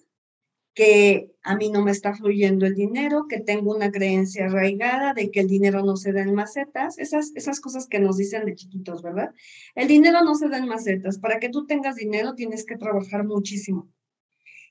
[0.74, 5.30] que a mí no me está fluyendo el dinero, que tengo una creencia arraigada de
[5.30, 8.54] que el dinero no se da en macetas, esas, esas cosas que nos dicen de
[8.54, 9.34] chiquitos, ¿verdad?
[9.74, 11.18] El dinero no se da en macetas.
[11.18, 13.88] Para que tú tengas dinero tienes que trabajar muchísimo.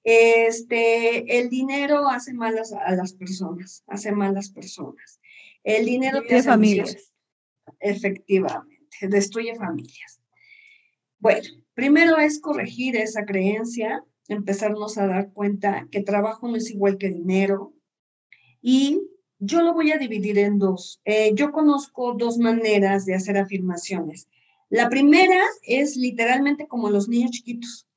[0.03, 5.19] Este, el dinero hace malas a las personas, hace malas personas.
[5.63, 7.13] El dinero destruye familias.
[7.79, 10.21] Efectivamente, destruye familias.
[11.19, 16.97] Bueno, primero es corregir esa creencia empezarnos a dar cuenta que trabajo no es igual
[16.97, 17.73] que dinero.
[18.61, 19.01] Y
[19.39, 21.01] yo lo voy a dividir en dos.
[21.05, 24.27] Eh, yo conozco dos maneras de hacer afirmaciones.
[24.69, 27.87] La primera es literalmente como los niños chiquitos,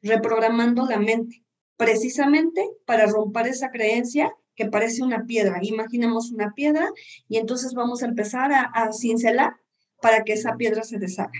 [0.00, 1.44] reprogramando la mente,
[1.76, 5.58] precisamente para romper esa creencia que parece una piedra.
[5.62, 6.90] Imaginemos una piedra
[7.28, 9.56] y entonces vamos a empezar a, cincelar
[10.00, 11.32] para que esa piedra se deshaga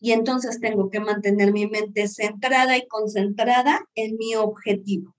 [0.00, 5.16] y entonces tengo que mantener mi mente centrada y concentrada en mi objetivo.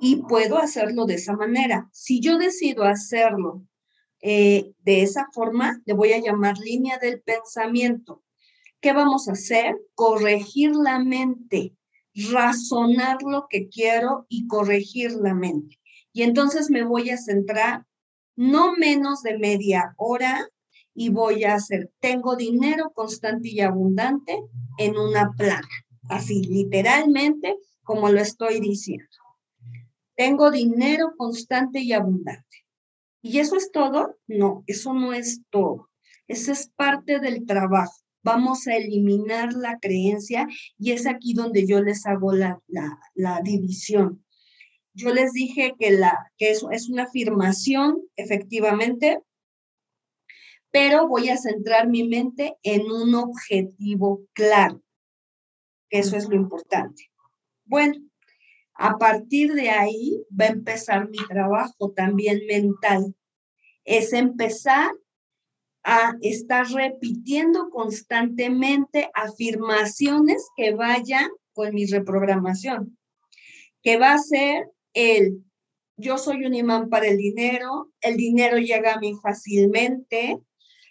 [0.00, 1.88] Y puedo hacerlo de esa manera.
[1.92, 3.64] Si yo decido hacerlo
[4.20, 8.22] eh, de esa forma, le voy a llamar línea del pensamiento.
[8.80, 9.76] ¿Qué vamos a hacer?
[9.94, 11.74] Corregir la mente,
[12.32, 15.78] razonar lo que quiero y corregir la mente.
[16.12, 17.84] Y entonces me voy a centrar
[18.36, 20.48] no menos de media hora
[20.94, 24.42] y voy a hacer, tengo dinero constante y abundante
[24.78, 25.68] en una plana,
[26.08, 29.06] así literalmente como lo estoy diciendo.
[30.16, 32.66] Tengo dinero constante y abundante.
[33.22, 34.18] ¿Y eso es todo?
[34.26, 35.88] No, eso no es todo.
[36.26, 37.96] Eso es parte del trabajo.
[38.28, 40.46] Vamos a eliminar la creencia
[40.78, 42.60] y es aquí donde yo les hago la,
[43.14, 44.22] la, división.
[44.92, 49.22] Yo les dije que, la, que eso es una afirmación, efectivamente,
[50.70, 54.82] pero voy a centrar mi mente en un objetivo claro.
[55.88, 57.10] Eso es lo importante.
[57.64, 57.94] Bueno,
[58.74, 63.14] a partir de ahí va a empezar mi trabajo también mental.
[63.84, 64.90] Es empezar
[65.84, 72.98] a estar repitiendo constantemente afirmaciones que vayan con mi reprogramación,
[73.82, 75.42] que va a ser el
[76.00, 80.38] yo soy un imán para el dinero, el dinero llega a mí fácilmente,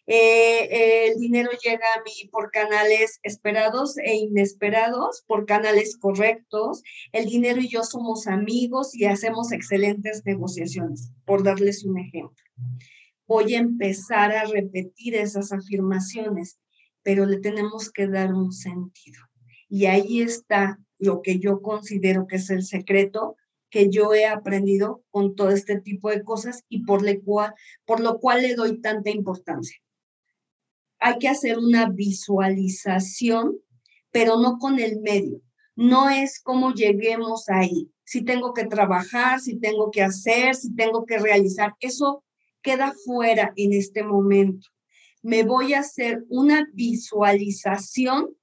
[0.06, 6.82] eh, el dinero llega a mí por canales esperados e inesperados, por canales correctos.
[7.12, 12.44] El dinero y yo somos amigos y hacemos excelentes negociaciones, por darles un ejemplo.
[13.28, 16.60] Voy a empezar a repetir esas afirmaciones,
[17.04, 19.22] pero le tenemos que dar un sentido.
[19.70, 23.36] Y ahí está lo que yo considero que es el secreto
[23.70, 27.04] que yo he aprendido con todo este tipo de cosas y por,
[27.86, 29.78] por lo cual le doy tanta importancia
[31.00, 33.58] hay que hacer una visualización,
[34.12, 35.42] pero no con el medio.
[35.76, 37.92] No es como lleguemos ahí.
[38.04, 42.24] Si tengo que trabajar, si tengo que hacer, si tengo que realizar, eso
[42.68, 44.68] queda fuera en este momento.
[45.24, 48.36] Me voy a hacer una visualización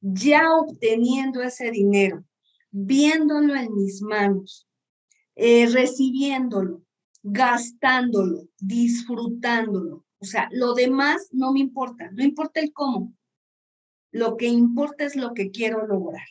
[0.00, 2.24] ya obteniendo ese dinero,
[2.72, 4.66] viéndolo en mis manos,
[5.36, 6.82] eh, recibiéndolo,
[7.22, 10.04] gastándolo, disfrutándolo.
[10.18, 13.14] O sea, lo demás no me importa, no importa el cómo.
[14.10, 16.26] Lo que importa es lo que quiero lograr.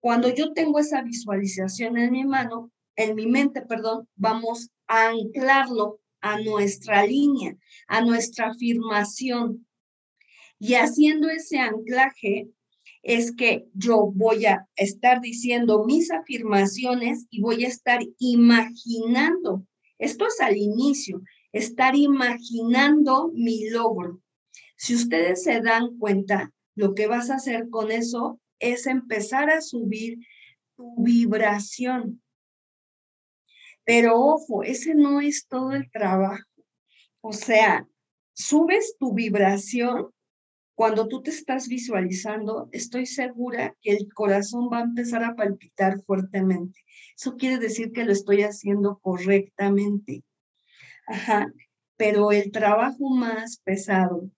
[0.00, 6.00] Cuando yo tengo esa visualización en mi mano, en mi mente, perdón, vamos a anclarlo
[6.20, 9.66] a nuestra línea, a nuestra afirmación.
[10.58, 12.48] Y haciendo ese anclaje
[13.02, 19.64] es que yo voy a estar diciendo mis afirmaciones y voy a estar imaginando.
[19.98, 24.20] Esto es al inicio estar imaginando mi logro.
[24.76, 29.60] Si ustedes se dan cuenta, lo que vas a hacer con eso es empezar a
[29.60, 30.18] subir
[30.76, 32.22] tu vibración.
[33.88, 36.44] Pero ojo, ese no es todo el trabajo.
[37.22, 37.88] O sea,
[38.34, 40.10] subes tu vibración
[40.74, 46.02] cuando tú te estás visualizando, estoy segura que el corazón va a empezar a palpitar
[46.02, 46.78] fuertemente.
[47.16, 50.22] Eso quiere decir que lo estoy haciendo correctamente.
[51.06, 51.50] Ajá,
[51.96, 54.30] pero el trabajo más pesado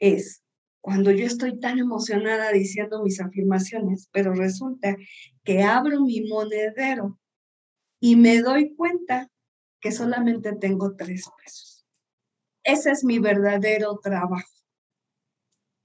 [0.00, 0.42] es
[0.80, 4.96] cuando yo estoy tan emocionada diciendo mis afirmaciones, pero resulta
[5.44, 7.16] que abro mi monedero
[8.00, 9.30] y me doy cuenta
[9.80, 11.86] que solamente tengo tres pesos.
[12.64, 14.52] Ese es mi verdadero trabajo,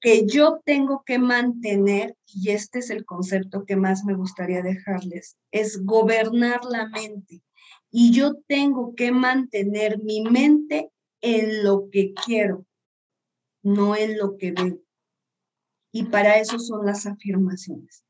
[0.02, 5.38] que yo tengo que mantener, y este es el concepto que más me gustaría dejarles,
[5.52, 7.42] es gobernar la mente
[7.96, 10.90] y yo tengo que mantener mi mente
[11.22, 12.66] en lo que quiero,
[13.62, 14.82] no en lo que veo.
[15.92, 18.04] Y para eso son las afirmaciones.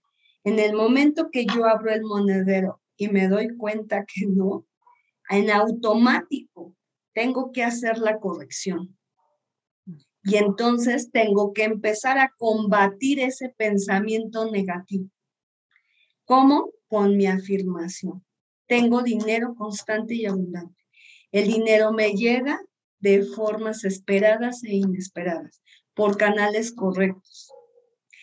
[0.46, 4.66] En el momento que yo abro el monedero y me doy cuenta que no,
[5.30, 6.76] en automático
[7.14, 8.98] tengo que hacer la corrección.
[10.24, 15.10] Y entonces tengo que empezar a combatir ese pensamiento negativo.
[16.26, 16.72] ¿Cómo?
[16.88, 18.24] Con mi afirmación
[18.68, 20.84] tengo dinero constante y abundante.
[21.32, 22.60] El dinero me llega
[23.00, 25.62] de formas esperadas e inesperadas,
[25.94, 27.52] por canales correctos.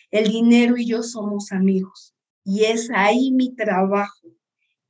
[0.09, 2.13] El dinero y yo somos amigos
[2.43, 4.20] y es ahí mi trabajo.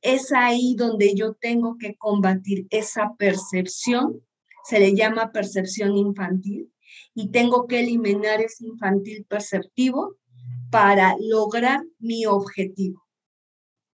[0.01, 4.21] Es ahí donde yo tengo que combatir esa percepción,
[4.63, 6.73] se le llama percepción infantil,
[7.13, 10.15] y tengo que eliminar ese infantil perceptivo
[10.71, 13.05] para lograr mi objetivo.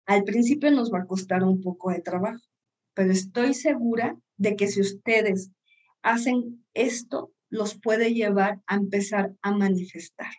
[0.06, 2.44] Al principio nos va a costar un poco de trabajo,
[2.94, 5.52] pero estoy segura de que si ustedes
[6.02, 10.32] hacen esto, los puede llevar a empezar a manifestar.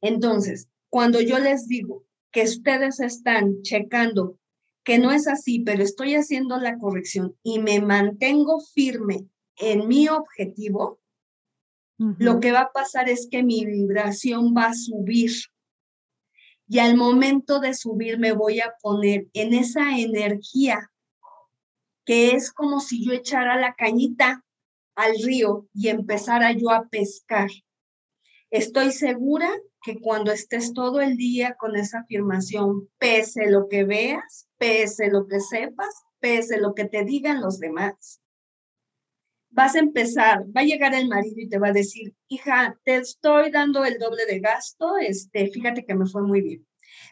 [0.00, 4.38] Entonces, cuando yo les digo que ustedes están checando
[4.84, 10.08] que no es así, pero estoy haciendo la corrección y me mantengo firme en mi
[10.08, 11.00] objetivo,
[11.98, 15.32] lo que va a pasar es que mi vibración va a subir
[16.66, 20.90] y al momento de subir me voy a poner en esa energía
[22.06, 24.44] que es como si yo echara la cañita
[24.94, 27.50] al río y empezara yo a pescar.
[28.50, 29.50] Estoy segura
[29.82, 35.26] que cuando estés todo el día con esa afirmación, pese lo que veas, pese lo
[35.26, 38.20] que sepas, pese lo que te digan los demás,
[39.50, 42.96] vas a empezar, va a llegar el marido y te va a decir, hija, te
[42.96, 46.66] estoy dando el doble de gasto, este, fíjate que me fue muy bien.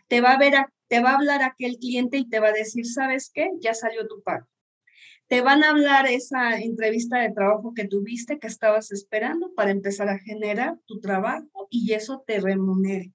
[0.07, 0.55] Te va a ver,
[0.89, 3.51] te va a hablar aquel cliente y te va a decir, ¿sabes qué?
[3.61, 4.47] Ya salió tu pago.
[5.29, 10.09] Te van a hablar esa entrevista de trabajo que tuviste, que estabas esperando para empezar
[10.09, 13.13] a generar tu trabajo y eso te remunere.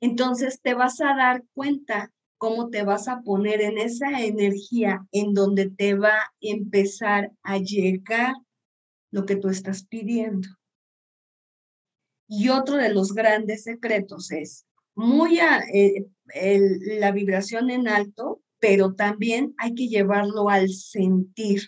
[0.00, 5.34] Entonces te vas a dar cuenta cómo te vas a poner en esa energía en
[5.34, 8.34] donde te va a empezar a llegar
[9.10, 10.48] lo que tú estás pidiendo.
[12.28, 16.06] Y otro de los grandes secretos es muy a, eh,
[16.98, 21.62] la vibración en alto, pero también hay que llevarlo al sentir.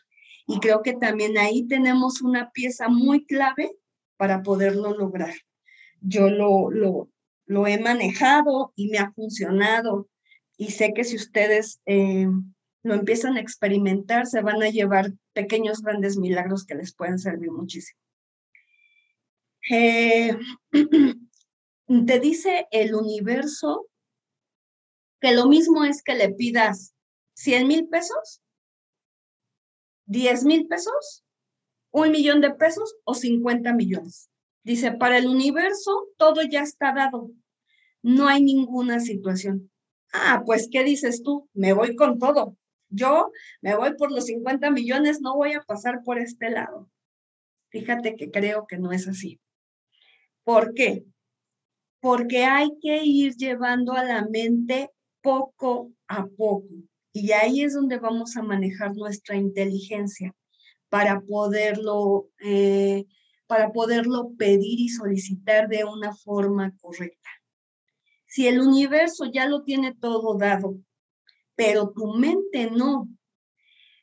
[0.47, 3.73] Y creo que también ahí tenemos una pieza muy clave
[4.17, 5.35] para poderlo lograr.
[6.01, 7.11] Yo lo, lo,
[7.47, 10.09] lo he manejado y me ha funcionado.
[10.57, 12.29] Y sé que si ustedes eh,
[12.83, 17.51] lo empiezan a experimentar, se van a llevar pequeños, grandes milagros que les pueden servir
[17.51, 18.01] muchísimo.
[19.71, 20.37] Eh,
[22.07, 23.89] te dice el universo
[25.21, 26.95] que lo mismo es que le pidas
[27.35, 28.43] 100 mil pesos,
[30.07, 31.25] 10 mil pesos,
[31.91, 34.31] un millón de pesos o 50 millones.
[34.63, 37.31] Dice, para el universo todo ya está dado,
[38.03, 39.71] no hay ninguna situación.
[40.13, 41.49] Ah, pues, ¿qué dices tú?
[41.53, 42.57] Me voy con todo.
[42.89, 46.91] Yo me voy por los 50 millones, no voy a pasar por este lado.
[47.71, 49.41] Fíjate que creo que no es así.
[50.45, 51.05] ¿Por qué?
[52.01, 54.91] Porque hay que ir llevando a la mente
[55.27, 56.69] poco a poco.
[57.13, 60.33] Y ahí es donde vamos a manejar nuestra inteligencia
[60.89, 63.07] para poderlo, eh,
[63.49, 67.29] para poderlo pedir y solicitar de una forma correcta.
[68.29, 70.77] Si el universo ya lo tiene todo dado,
[71.57, 73.09] pero tu mente no.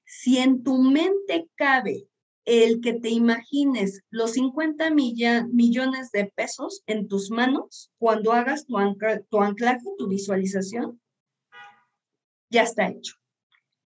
[0.04, 2.10] Si en tu mente cabe
[2.44, 8.76] el que te imagines los 50 millones de pesos en tus manos cuando hagas tu,
[9.30, 11.00] tu anclaje, tu visualización,
[12.54, 13.16] ya está hecho.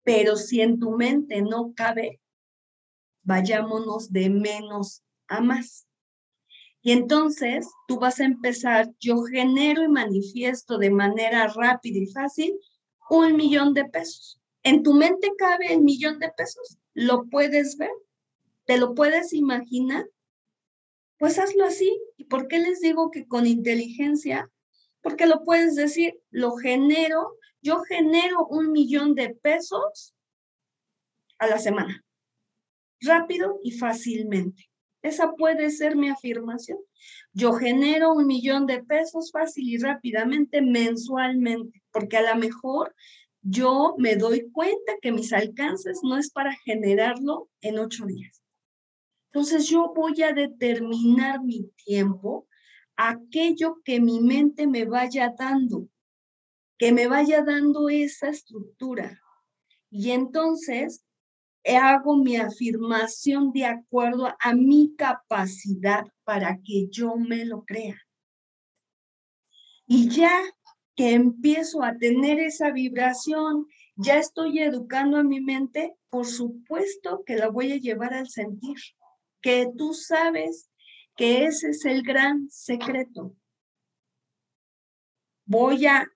[0.02, 2.20] Pero si en tu mente no cabe,
[3.22, 5.86] vayámonos de menos a más.
[6.82, 12.58] Y entonces tú vas a empezar, yo genero y manifiesto de manera rápida y fácil
[13.08, 14.40] un millón de pesos.
[14.62, 16.78] ¿En tu mente cabe el millón de pesos?
[16.92, 17.90] ¿Lo puedes ver?
[18.64, 20.06] ¿Te lo puedes imaginar?
[21.18, 21.96] Pues hazlo así.
[22.16, 24.50] ¿Y por qué les digo que con inteligencia?
[25.02, 30.14] Porque lo puedes decir, lo genero, yo genero un millón de pesos
[31.38, 32.04] a la semana,
[33.00, 34.70] rápido y fácilmente.
[35.02, 36.78] Esa puede ser mi afirmación.
[37.32, 42.94] Yo genero un millón de pesos fácil y rápidamente mensualmente, porque a lo mejor
[43.42, 48.44] yo me doy cuenta que mis alcances no es para generarlo en ocho días.
[49.32, 52.46] Entonces yo voy a determinar mi tiempo,
[52.94, 55.88] aquello que mi mente me vaya dando,
[56.78, 59.20] que me vaya dando esa estructura.
[59.90, 61.04] Y entonces
[61.74, 68.00] hago mi afirmación de acuerdo a mi capacidad para que yo me lo crea.
[69.86, 70.42] Y ya
[70.94, 77.36] que empiezo a tener esa vibración, ya estoy educando a mi mente, por supuesto que
[77.36, 78.76] la voy a llevar al sentir,
[79.40, 80.70] que tú sabes
[81.16, 83.34] que ese es el gran secreto.
[85.44, 86.06] Voy a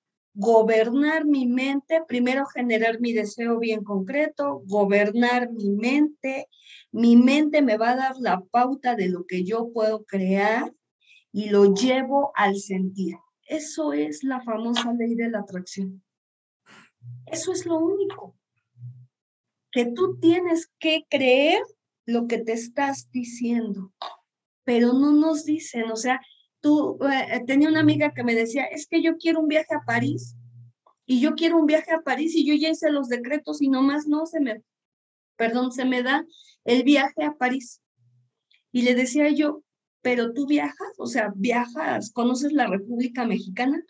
[0.40, 6.48] gobernar mi mente, primero generar mi deseo bien concreto, gobernar mi mente,
[6.90, 10.72] mi mente me va a dar la pauta de lo que yo puedo crear
[11.30, 13.16] y lo llevo al sentir.
[13.46, 16.02] Eso es la famosa ley de la atracción.
[17.26, 18.34] Eso es lo único.
[19.70, 21.62] Que tú tienes que creer
[22.06, 23.92] lo que te estás diciendo,
[24.64, 26.18] pero no nos dicen, o sea,
[26.60, 29.84] tú, eh, tenía una amiga que me decía, es que yo quiero un viaje a
[29.84, 30.36] París
[31.06, 34.06] y yo quiero un viaje a París y yo ya hice los decretos y nomás
[34.06, 34.62] no se me,
[35.36, 36.24] perdón, se me da
[36.64, 37.80] el viaje a París.
[38.72, 39.62] Y le decía yo,
[40.02, 43.84] pero tú viajas, o sea, viajas, ¿conoces la República Mexicana?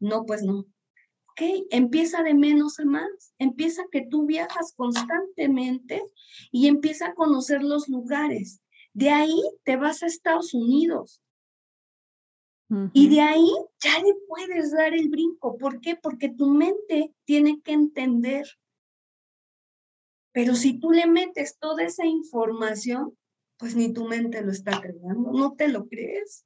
[0.00, 0.60] No, pues no.
[0.60, 6.02] Ok, empieza de menos a más, empieza que tú viajas constantemente
[6.50, 8.60] y empieza a conocer los lugares.
[8.92, 11.20] De ahí te vas a Estados Unidos,
[12.92, 13.50] y de ahí
[13.82, 15.56] ya le puedes dar el brinco.
[15.56, 15.96] ¿Por qué?
[15.96, 18.46] Porque tu mente tiene que entender.
[20.32, 23.16] Pero si tú le metes toda esa información,
[23.56, 26.44] pues ni tu mente lo está creando, no te lo crees.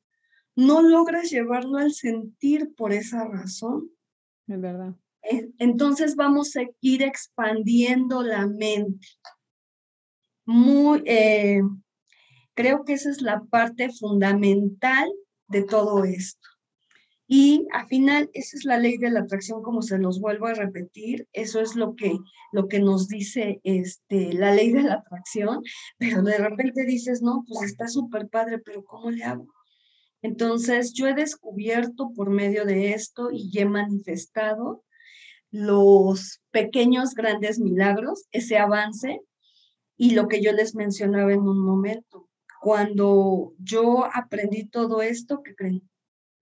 [0.55, 3.91] No logras llevarlo al sentir por esa razón.
[4.47, 4.95] Es verdad.
[5.59, 9.09] Entonces vamos a ir expandiendo la mente.
[10.45, 11.63] Muy, eh,
[12.55, 15.11] creo que esa es la parte fundamental
[15.53, 16.49] de todo esto.
[17.29, 20.55] Y al final, esa es la ley de la atracción, como se los vuelvo a
[20.55, 22.19] repetir, eso es lo que,
[22.53, 25.63] lo que nos dice este, la ley de la atracción,
[25.99, 29.47] pero de repente dices, no, pues está súper padre, pero ¿cómo le hago?
[30.21, 34.85] Entonces, yo he descubierto por medio de esto y he manifestado
[35.51, 39.21] los pequeños, grandes milagros, ese avance
[39.97, 42.29] y lo que yo les mencionaba en un momento,
[42.63, 45.83] cuando yo aprendí todo esto, ¿qué creen?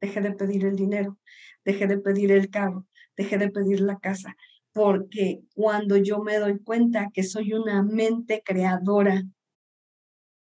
[0.02, 1.18] dejé de pedir el dinero,
[1.64, 4.36] dejé de pedir el carro, dejé de pedir la casa,
[4.74, 9.22] porque cuando yo me doy cuenta que soy una mente creadora,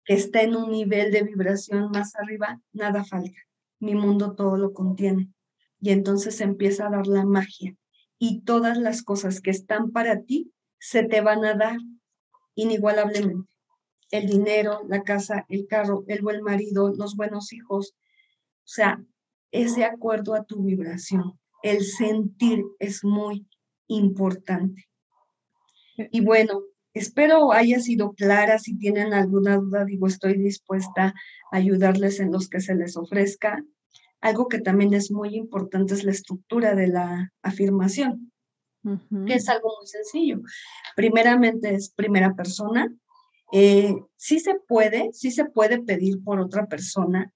[0.04, 3.40] que está en un nivel de vibración más arriba, nada falta.
[3.80, 5.32] Mi mundo todo lo contiene.
[5.80, 7.74] Y entonces empieza a dar la magia.
[8.20, 11.78] Y todas las cosas que están para ti se te van a dar
[12.54, 13.55] inigualablemente.
[14.10, 17.94] El dinero, la casa, el carro, el buen marido, los buenos hijos.
[18.64, 19.02] O sea,
[19.50, 21.38] es de acuerdo a tu vibración.
[21.62, 23.46] El sentir es muy
[23.88, 24.88] importante.
[25.96, 26.62] Y bueno,
[26.94, 28.58] espero haya sido clara.
[28.58, 31.14] Si tienen alguna duda, digo, estoy dispuesta
[31.50, 33.64] a ayudarles en los que se les ofrezca.
[34.20, 38.32] Algo que también es muy importante es la estructura de la afirmación,
[39.26, 40.40] que es algo muy sencillo.
[40.94, 42.92] Primeramente es primera persona.
[43.58, 47.32] Eh, sí se puede, sí se puede pedir por otra persona,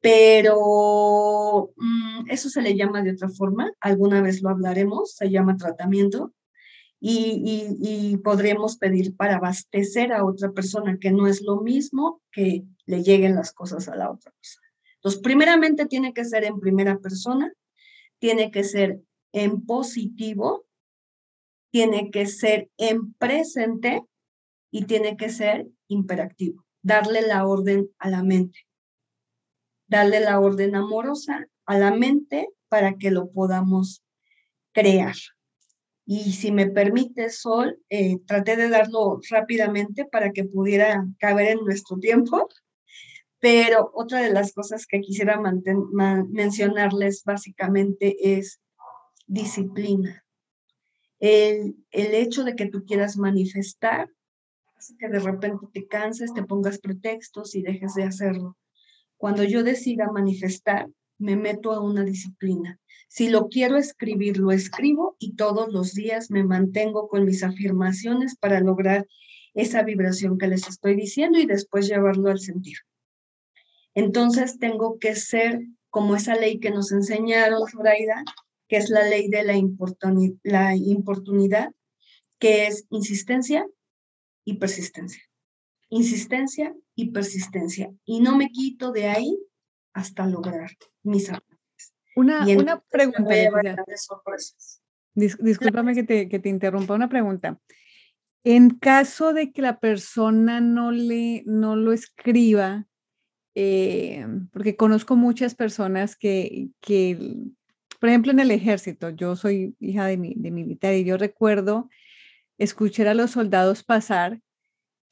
[0.00, 5.56] pero mm, eso se le llama de otra forma, alguna vez lo hablaremos, se llama
[5.56, 6.34] tratamiento,
[6.98, 12.64] y, y, podremos pedir para abastecer a otra persona, que no es lo mismo que
[12.86, 14.66] le lleguen las cosas a la otra persona.
[14.96, 17.52] Entonces, primeramente tiene que ser en primera persona,
[18.18, 19.00] tiene que ser
[19.32, 20.64] en positivo,
[21.70, 24.04] tiene que ser en presente
[24.72, 28.66] y tiene que ser imperativo, darle la orden a la mente
[29.92, 34.02] darle la orden amorosa a la mente para que lo podamos
[34.72, 35.14] crear.
[36.06, 41.58] Y si me permite, Sol, eh, traté de darlo rápidamente para que pudiera caber en
[41.58, 42.48] nuestro tiempo,
[43.38, 45.38] pero otra de las cosas que quisiera
[46.30, 48.60] mencionarles básicamente es
[49.26, 50.24] disciplina.
[51.20, 54.08] El, el hecho de que tú quieras manifestar
[54.98, 58.56] que de repente te canses, te pongas pretextos y dejes de hacerlo.
[59.16, 62.80] Cuando yo decida manifestar, me meto a una disciplina.
[63.08, 68.36] Si lo quiero escribir, lo escribo y todos los días me mantengo con mis afirmaciones
[68.36, 69.06] para lograr
[69.54, 72.78] esa vibración que les estoy diciendo y después llevarlo al sentir.
[73.94, 75.60] Entonces tengo que ser
[75.90, 78.24] como esa ley que nos enseñaron, Zoraida,
[78.66, 81.70] que es la ley de la importunidad,
[82.38, 83.66] que es insistencia
[84.44, 85.22] y persistencia
[85.92, 87.92] insistencia y persistencia.
[88.06, 89.38] Y no me quito de ahí
[89.92, 90.70] hasta lograr
[91.02, 91.94] mis avances.
[92.16, 93.22] Una, una pregunta.
[95.14, 97.60] discúlpame que te, que te interrumpa una pregunta.
[98.42, 102.86] En caso de que la persona no, le, no lo escriba,
[103.54, 107.36] eh, porque conozco muchas personas que, que,
[108.00, 111.90] por ejemplo, en el ejército, yo soy hija de, de militar y yo recuerdo
[112.58, 114.40] escuchar a los soldados pasar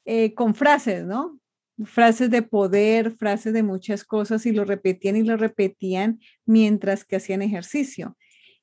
[0.05, 1.39] eh, con frases, ¿no?
[1.83, 7.15] Frases de poder, frases de muchas cosas y lo repetían y lo repetían mientras que
[7.15, 8.17] hacían ejercicio.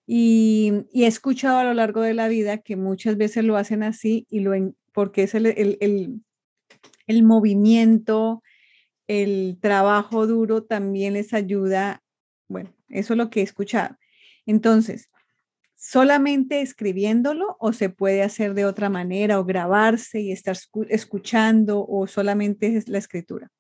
[0.06, 4.26] Y, he escuchado a lo largo de la vida que muchas veces lo hacen así
[4.30, 4.52] y lo
[4.92, 6.22] porque es el, el,
[7.06, 8.42] el movimiento,
[9.06, 12.02] el trabajo duro también les ayuda.
[12.48, 13.96] Bueno, eso es lo que he escuchado.
[14.46, 15.10] Entonces,
[15.78, 20.56] solamente escribiéndolo o se puede hacer de otra manera o grabarse y estar
[20.88, 23.50] escuchando o solamente es la escritura?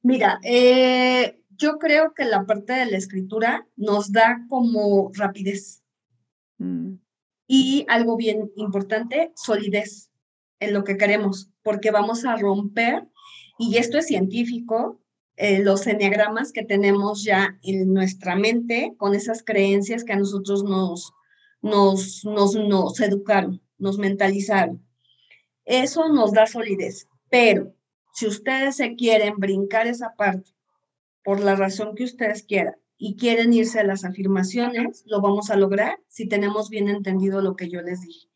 [0.00, 5.82] Mira, eh, yo creo que la parte de la escritura nos da como rapidez
[6.58, 6.94] mm.
[7.48, 10.10] y algo bien importante, solidez
[10.60, 13.08] en lo que queremos, porque vamos a romper,
[13.58, 15.01] y esto es científico,
[15.36, 20.62] eh, los enneagramas que tenemos ya en nuestra mente con esas creencias que a nosotros
[20.62, 21.12] nos,
[21.62, 24.84] nos, nos, nos educaron, nos mentalizaron.
[25.64, 27.74] Eso nos da solidez, pero
[28.12, 30.50] si ustedes se quieren brincar esa parte
[31.24, 35.56] por la razón que ustedes quieran y quieren irse a las afirmaciones, lo vamos a
[35.56, 38.28] lograr si tenemos bien entendido lo que yo les dije,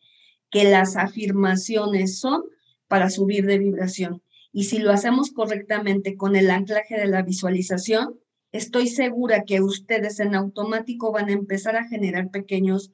[0.50, 2.44] que las afirmaciones son
[2.88, 4.22] para subir de vibración
[4.56, 8.18] y si lo hacemos correctamente con el anclaje de la visualización,
[8.52, 12.90] estoy segura que ustedes en automático van a empezar a generar pequeños,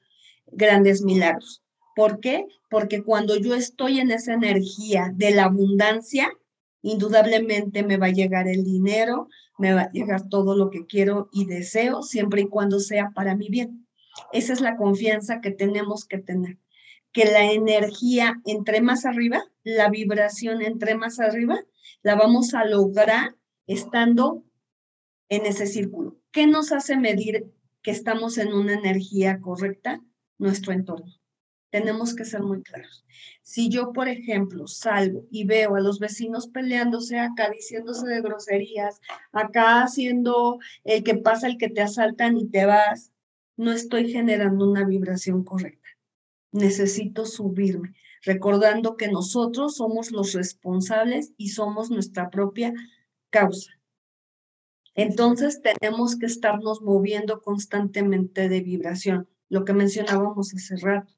[0.50, 1.62] grandes milagros.
[1.94, 2.46] ¿Por qué?
[2.68, 6.32] Porque cuando yo estoy en esa energía de la abundancia,
[6.82, 11.28] indudablemente me va a llegar el dinero, me va a llegar todo lo que quiero
[11.30, 13.86] y deseo, siempre y cuando sea para mi bien.
[14.32, 16.58] Esa es la confianza que tenemos que tener
[17.12, 21.60] que la energía entre más arriba, la vibración entre más arriba,
[22.02, 23.36] la vamos a lograr
[23.66, 24.44] estando
[25.28, 26.18] en ese círculo.
[26.30, 27.52] ¿Qué nos hace medir
[27.82, 30.00] que estamos en una energía correcta?
[30.38, 31.12] Nuestro entorno.
[31.70, 33.04] tenemos que ser muy claros.
[33.40, 39.00] Si yo, por ejemplo, salgo y veo a los vecinos peleándose acá, diciéndose de groserías,
[39.32, 43.12] acá haciendo el que pasa, el que te asaltan y te vas,
[43.56, 45.81] no estoy generando una vibración correcta.
[46.52, 52.72] Necesito subirme, recordando que nosotros somos los responsables y somos nuestra propia
[53.30, 53.72] causa.
[54.94, 61.14] Entonces tenemos que estarnos moviendo constantemente de vibración, lo que mencionábamos hace rato.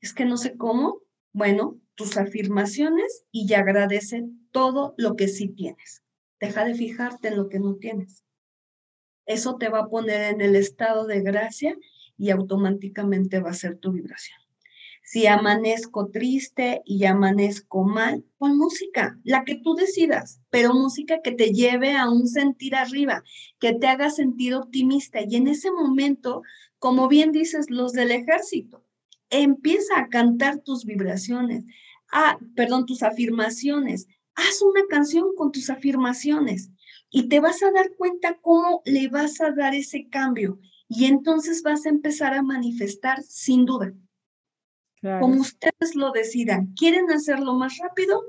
[0.00, 1.02] Es que no sé cómo,
[1.32, 6.04] bueno, tus afirmaciones y agradece todo lo que sí tienes.
[6.38, 8.24] Deja de fijarte en lo que no tienes.
[9.26, 11.76] Eso te va a poner en el estado de gracia
[12.16, 14.38] y automáticamente va a ser tu vibración.
[15.10, 21.32] Si amanezco triste y amanezco mal, pon música, la que tú decidas, pero música que
[21.32, 23.24] te lleve a un sentir arriba,
[23.58, 25.20] que te haga sentir optimista.
[25.26, 26.42] Y en ese momento,
[26.78, 28.84] como bien dices, los del ejército,
[29.30, 31.64] empieza a cantar tus vibraciones,
[32.12, 34.08] ah, perdón, tus afirmaciones.
[34.34, 36.68] Haz una canción con tus afirmaciones
[37.08, 40.58] y te vas a dar cuenta cómo le vas a dar ese cambio.
[40.86, 43.94] Y entonces vas a empezar a manifestar sin duda.
[45.02, 48.22] Como ustedes lo decidan, ¿quieren hacerlo más rápido?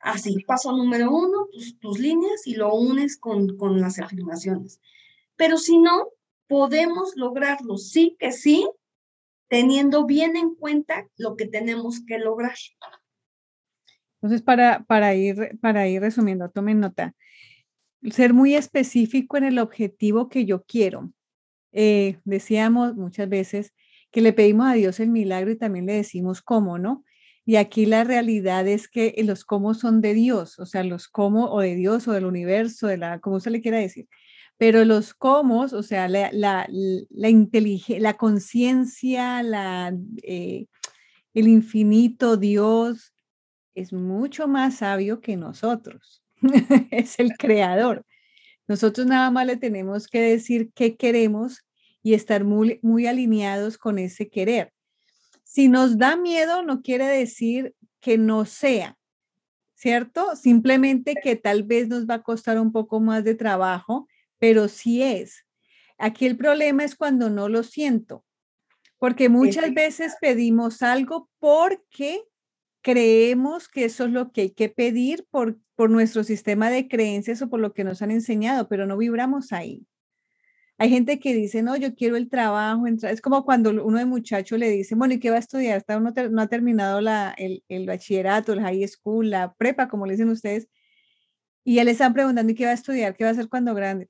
[0.00, 1.48] Así, paso número uno,
[1.80, 4.80] tus, líneas y lo unes con, con las afirmaciones.
[5.36, 6.10] Pero si no,
[6.46, 8.68] podemos lograrlo, sí que sí,
[9.48, 12.56] teniendo bien en cuenta lo que tenemos que lograr.
[14.20, 17.14] Entonces, para, para, ir, para ir resumiendo, tomen nota.
[18.10, 21.12] Ser muy específico en el objetivo que yo quiero.
[21.72, 23.74] Eh, decíamos muchas veces
[24.10, 27.04] que le pedimos a Dios el milagro y también le decimos cómo, ¿no?
[27.44, 31.50] Y aquí la realidad es que los cómo son de Dios, o sea, los cómo
[31.50, 34.06] o de Dios o del universo, de la, como se le quiera decir.
[34.58, 37.30] Pero los cómo, o sea, la, la, la,
[37.98, 40.66] la conciencia, la, eh,
[41.32, 43.14] el infinito Dios
[43.74, 46.22] es mucho más sabio que nosotros.
[46.90, 48.04] es el creador.
[48.66, 51.64] Nosotros nada más le tenemos que decir qué queremos
[52.08, 54.72] y estar muy, muy alineados con ese querer.
[55.44, 58.96] Si nos da miedo, no quiere decir que no sea,
[59.74, 60.34] ¿cierto?
[60.34, 65.02] Simplemente que tal vez nos va a costar un poco más de trabajo, pero sí
[65.02, 65.44] es.
[65.98, 68.24] Aquí el problema es cuando no lo siento,
[68.96, 72.22] porque muchas veces pedimos algo porque
[72.80, 77.42] creemos que eso es lo que hay que pedir por, por nuestro sistema de creencias
[77.42, 79.86] o por lo que nos han enseñado, pero no vibramos ahí.
[80.78, 84.56] Hay gente que dice, no, yo quiero el trabajo, es como cuando uno de muchacho
[84.56, 85.78] le dice, bueno, ¿y qué va a estudiar?
[85.78, 90.06] Está uno no ha terminado la, el, el, bachillerato, el high school, la prepa, como
[90.06, 90.68] le dicen ustedes,
[91.64, 93.16] y ya le están preguntando, ¿y qué va a estudiar?
[93.16, 94.08] ¿Qué va a hacer cuando grande?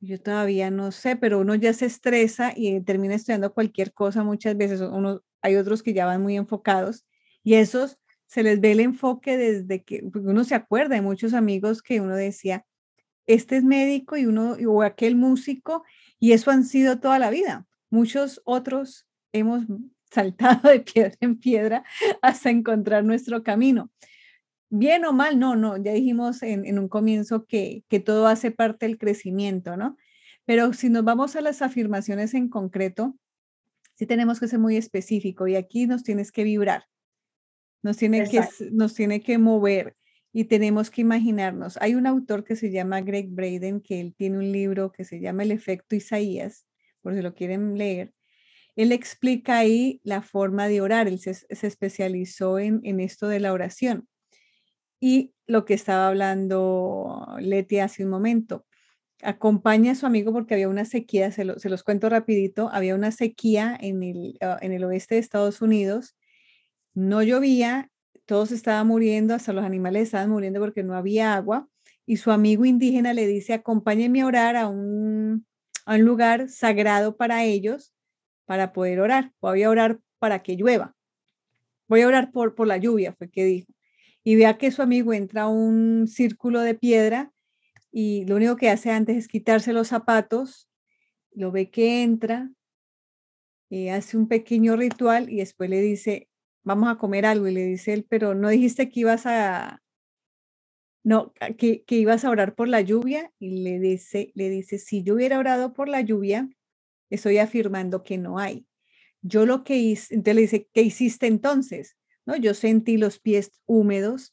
[0.00, 4.56] Yo todavía no sé, pero uno ya se estresa y termina estudiando cualquier cosa muchas
[4.56, 4.80] veces.
[4.80, 7.04] Uno, hay otros que ya van muy enfocados
[7.42, 11.82] y esos se les ve el enfoque desde que uno se acuerda de muchos amigos
[11.82, 12.64] que uno decía,
[13.34, 15.84] este es médico y uno o aquel músico
[16.18, 17.66] y eso han sido toda la vida.
[17.88, 19.64] Muchos otros hemos
[20.10, 21.84] saltado de piedra en piedra
[22.22, 23.90] hasta encontrar nuestro camino.
[24.68, 28.86] Bien o mal, no, no, ya dijimos en, un comienzo que, que todo hace parte
[28.86, 29.96] del crecimiento, ¿no?
[30.44, 33.16] Pero si nos vamos a las afirmaciones en concreto,
[33.94, 36.84] sí tenemos que ser muy específico y aquí nos tienes que vibrar,
[37.82, 39.96] nos tiene, que, nos tiene que mover
[40.32, 41.76] y tenemos que imaginarnos.
[41.80, 45.20] Hay un autor que se llama Greg Braden, que él tiene un libro que se
[45.20, 46.66] llama El efecto Isaías,
[47.02, 48.14] por si lo quieren leer.
[48.76, 53.52] Él explica ahí la forma de orar, él se, especializó en, en, esto de la
[53.52, 54.08] oración.
[55.00, 58.66] Y lo que estaba hablando Leti hace un momento,
[59.22, 63.10] acompaña a su amigo porque había una sequía, se, se los cuento rapidito, había una
[63.10, 66.16] sequía en el, ah, en el oeste de Estados Unidos,
[66.94, 67.90] no llovía
[68.30, 71.68] todos estaban muriendo, hasta los animales estaban muriendo porque no había agua.
[72.06, 75.48] Y su amigo indígena le dice, acompáñenme a orar a un,
[75.84, 77.92] a un lugar sagrado para ellos
[78.44, 79.32] para poder orar.
[79.40, 80.94] Voy a orar para que llueva.
[81.88, 83.72] Voy a orar por, por la lluvia, fue que dijo.
[84.22, 87.32] Y vea que su amigo entra a un círculo de piedra
[87.90, 90.70] y lo único que hace antes es quitarse los zapatos,
[91.32, 92.48] lo ve que entra,
[93.68, 96.29] y hace un pequeño ritual y después le dice,
[96.62, 97.48] vamos a comer algo.
[97.48, 99.82] Y le dice él, pero no dijiste que ibas a,
[101.02, 103.32] no, que, que ibas a orar por la lluvia.
[103.38, 106.48] Y le dice, le dice, si yo hubiera orado por la lluvia,
[107.10, 108.66] estoy afirmando que no hay.
[109.22, 111.96] Yo lo que hice, entonces le dice, ¿qué hiciste entonces?
[112.24, 112.36] ¿No?
[112.36, 114.32] Yo sentí los pies húmedos,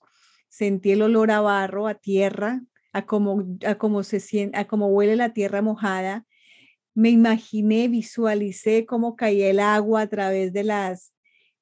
[0.49, 2.61] sentí el olor a barro, a tierra,
[2.93, 6.25] a cómo, a cómo se siente, a cómo huele la tierra mojada.
[6.93, 11.13] Me imaginé, visualicé cómo caía el agua a través de las,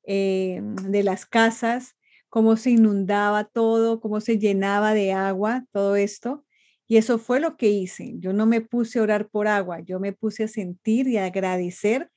[0.07, 1.95] eh, de las casas,
[2.29, 6.45] cómo se inundaba todo, cómo se llenaba de agua, todo esto.
[6.87, 8.13] Y eso fue lo que hice.
[8.19, 11.25] Yo no me puse a orar por agua, yo me puse a sentir y a
[11.25, 12.11] agradecer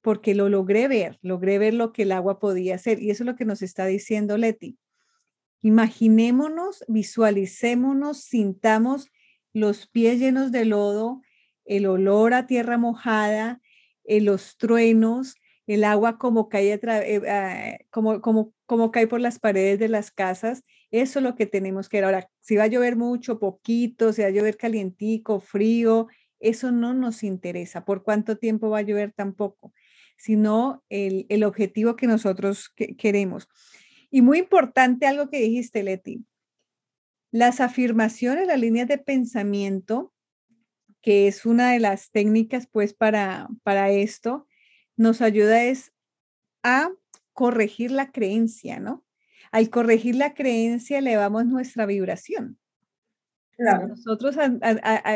[0.00, 3.02] porque lo logré ver, logré ver lo que el agua podía hacer.
[3.02, 4.78] Y eso es lo que nos está diciendo Leti.
[5.60, 9.08] Imaginémonos, visualicémonos, sintamos
[9.52, 11.22] los pies llenos de lodo,
[11.64, 13.60] el olor a tierra mojada,
[14.04, 15.34] eh, los truenos,
[15.68, 20.10] el agua como cae, eh, ah, como, como, como cae por las paredes de las
[20.10, 20.64] casas.
[20.90, 22.04] Eso es lo que tenemos que ver.
[22.06, 26.08] Ahora, si va a llover mucho, poquito, si va a llover calientico, frío,
[26.40, 27.84] eso no nos interesa.
[27.84, 29.74] ¿Por cuánto tiempo va a llover tampoco?
[30.16, 33.46] Sino el, el objetivo que nosotros queremos.
[34.10, 36.24] Y muy importante algo que dijiste, Leti.
[37.30, 40.14] Las afirmaciones, las líneas de pensamiento,
[41.02, 44.47] que es una de las técnicas pues para, para esto,
[44.98, 45.92] nos ayuda es
[46.62, 46.90] a
[47.32, 49.04] corregir la creencia, ¿no?
[49.52, 52.58] Al corregir la creencia elevamos nuestra vibración.
[53.56, 53.88] Claro.
[53.88, 54.36] Nosotros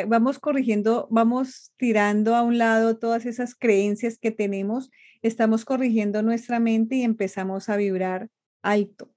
[0.09, 6.59] vamos corrigiendo, vamos tirando a un lado todas esas creencias que tenemos, estamos corrigiendo nuestra
[6.59, 8.31] mente y empezamos a vibrar
[8.63, 9.15] alto.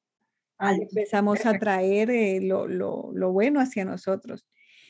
[0.60, 4.48] Empezamos a traer eh, lo, lo, lo bueno hacia nosotros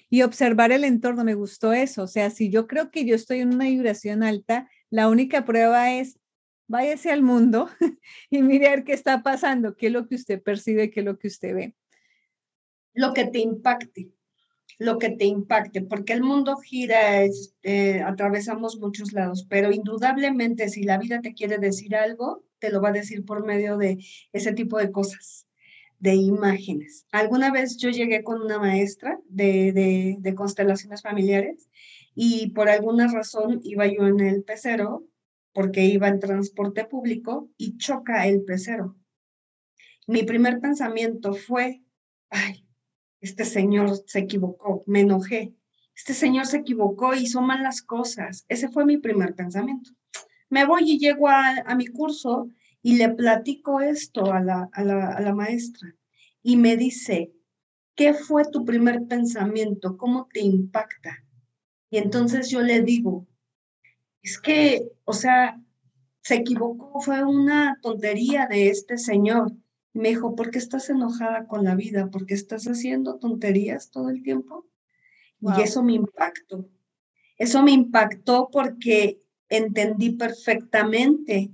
[0.10, 1.24] y observar el entorno.
[1.24, 2.04] Me gustó eso.
[2.04, 5.94] O sea, si yo creo que yo estoy en una vibración alta, la única prueba
[5.94, 6.20] es
[6.68, 7.70] váyase al mundo
[8.30, 11.28] y ver qué está pasando, qué es lo que usted percibe, qué es lo que
[11.28, 11.76] usted ve.
[12.94, 14.10] Lo que te impacte,
[14.80, 20.84] lo que te impacte, porque el mundo gira, este, atravesamos muchos lados, pero indudablemente si
[20.84, 23.98] la vida te quiere decir algo, te lo va a decir por medio de
[24.32, 25.48] ese tipo de cosas
[26.00, 27.06] de imágenes.
[27.12, 31.70] Alguna vez yo llegué con una maestra de, de, constelaciones familiares
[32.16, 35.06] y por alguna razón iba yo en el pecero
[35.54, 38.96] porque iba en transporte público y choca el pecero.
[40.08, 41.84] Mi primer pensamiento fue,
[42.30, 42.68] ay,
[43.22, 45.54] este señor se equivocó, me enojé.
[45.96, 48.46] Este señor se equivocó, hizo mal las cosas.
[48.50, 49.92] Ese fue mi primer pensamiento.
[50.50, 52.50] Me voy y llego a, a mi curso
[52.82, 55.96] y le platico esto a la, a la, a la maestra
[56.44, 57.34] y me dice,
[57.96, 59.98] ¿qué fue tu primer pensamiento?
[59.98, 61.25] ¿Cómo te impacta?
[61.96, 63.26] Y entonces yo le digo,
[64.22, 65.64] es que, o sea,
[66.22, 69.54] se equivocó, fue una tontería de este señor.
[69.94, 72.10] Y me dijo, ¿por qué estás enojada con la vida?
[72.10, 74.68] ¿Por qué estás haciendo tonterías todo el tiempo?
[75.40, 76.68] Y eso me impactó.
[77.38, 81.54] Eso me impactó porque entendí perfectamente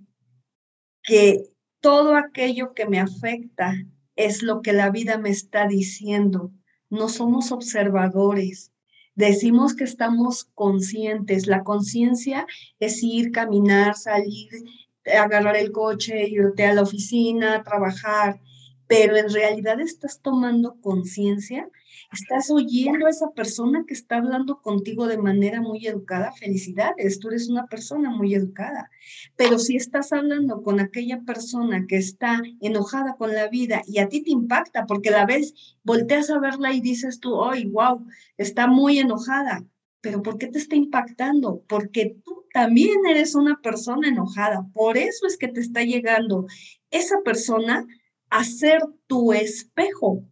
[1.03, 3.75] que todo aquello que me afecta
[4.15, 6.51] es lo que la vida me está diciendo.
[6.89, 8.70] No somos observadores.
[9.15, 11.47] Decimos que estamos conscientes.
[11.47, 12.45] La conciencia
[12.79, 14.49] es ir, caminar, salir,
[15.05, 18.39] agarrar el coche, irte a la oficina, trabajar,
[18.91, 21.69] pero en realidad estás tomando conciencia
[22.11, 27.29] estás oyendo a esa persona que está hablando contigo de manera muy educada, felicidades, tú
[27.29, 28.89] eres una persona muy educada.
[29.37, 34.09] Pero si estás hablando con aquella persona que está enojada con la vida y a
[34.09, 38.05] ti te impacta porque la ves, volteas a verla y dices tú, ay, wow,
[38.37, 39.63] está muy enojada.
[40.01, 41.63] Pero ¿por qué te está impactando?
[41.67, 44.67] Porque tú también eres una persona enojada.
[44.73, 46.47] Por eso es que te está llegando
[46.89, 47.85] esa persona
[48.31, 50.25] a ser tu espejo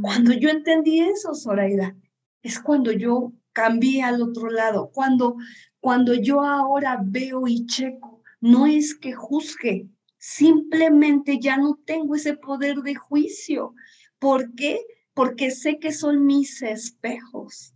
[0.00, 1.96] cuando yo entendí eso, Zoraida,
[2.42, 5.36] es cuando yo cambié al otro lado, cuando,
[5.78, 9.88] cuando yo ahora veo y checo, no es que juzgue,
[10.18, 13.74] simplemente ya no tengo ese poder de juicio.
[14.18, 14.80] ¿Por qué?
[15.14, 17.72] Porque sé que son mis espejos.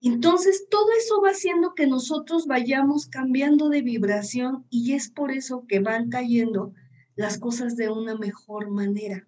[0.00, 5.66] Entonces, todo eso va haciendo que nosotros vayamos cambiando de vibración y es por eso
[5.68, 6.72] que van cayendo
[7.16, 9.26] las cosas de una mejor manera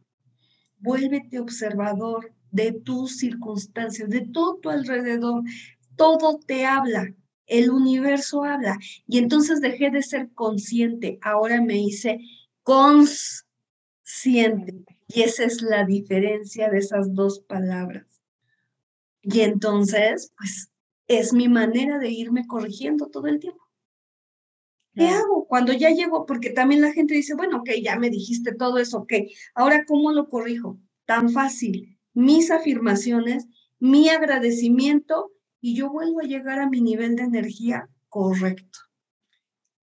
[0.81, 5.43] vuélvete observador de tus circunstancias, de todo tu alrededor.
[5.97, 7.13] Todo te habla,
[7.47, 8.79] el universo habla.
[9.07, 12.21] Y entonces dejé de ser consciente, ahora me hice
[12.63, 13.45] consciente.
[15.09, 18.07] Y esa es la diferencia de esas dos palabras.
[19.23, 20.71] Y entonces, pues,
[21.09, 23.68] es mi manera de irme corrigiendo todo el tiempo.
[24.99, 26.27] ¿Qué hago cuando ya llego?
[26.27, 29.13] Porque también la gente dice, bueno, ok, ya me dijiste todo eso, ok,
[29.55, 30.79] ahora ¿cómo lo corrijo?
[31.07, 31.99] Tan fácil.
[32.15, 33.47] Mis afirmaciones,
[33.79, 35.31] mi agradecimiento
[35.61, 38.81] y yo vuelvo a llegar a mi nivel de energía correcto.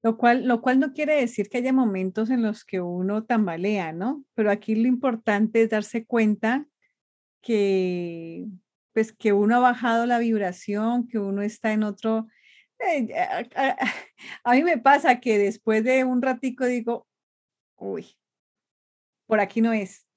[0.04, 3.92] Lo cual, lo cual no quiere decir que haya momentos en los que uno tambalea,
[3.92, 4.24] ¿no?
[4.36, 6.68] Pero aquí lo importante es darse cuenta
[7.42, 8.46] que,
[8.94, 12.28] pues, que uno ha bajado la vibración, que uno está en otro,
[14.44, 17.08] a, mí me pasa que después de un ratico digo,
[17.78, 18.18] uy,
[19.28, 20.08] por aquí no es.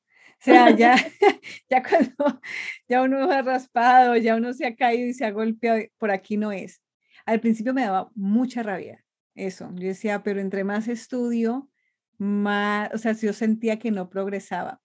[0.40, 0.94] O sea, ya,
[1.70, 2.40] ya cuando
[2.88, 6.36] ya uno ha raspado, ya uno se ha caído y se ha golpeado, por aquí
[6.36, 6.82] no es.
[7.26, 9.04] Al principio me daba mucha rabia
[9.34, 9.70] eso.
[9.74, 11.68] Yo decía, pero entre más estudio,
[12.16, 14.80] más, o sea, yo sentía que no progresaba.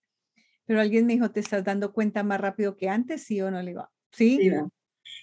[0.66, 3.24] Pero alguien me dijo, ¿te estás dando cuenta más rápido que antes?
[3.24, 3.60] ¿Sí o no?
[3.60, 4.38] Le digo, sí.
[4.40, 4.50] sí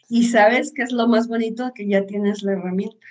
[0.09, 3.07] y sabes que es lo más bonito que ya tienes la herramienta.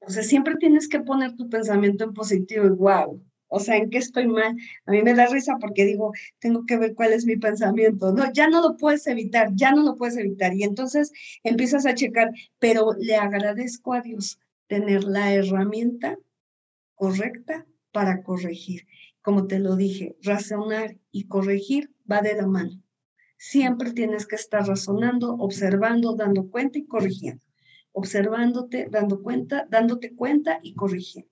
[0.00, 3.22] O sea, siempre tienes que poner tu pensamiento en positivo y wow.
[3.48, 4.56] O sea, ¿en qué estoy mal?
[4.86, 8.12] A mí me da risa porque digo, tengo que ver cuál es mi pensamiento.
[8.12, 10.54] No, ya no lo puedes evitar, ya no lo puedes evitar.
[10.54, 11.12] Y entonces
[11.42, 16.18] empiezas a checar, pero le agradezco a Dios tener la herramienta
[16.94, 18.86] correcta para corregir.
[19.22, 22.82] Como te lo dije, razonar y corregir va de la mano.
[23.38, 27.42] Siempre tienes que estar razonando, observando, dando cuenta y corrigiendo.
[27.92, 31.30] Observándote, dando cuenta, dándote cuenta y corrigiendo.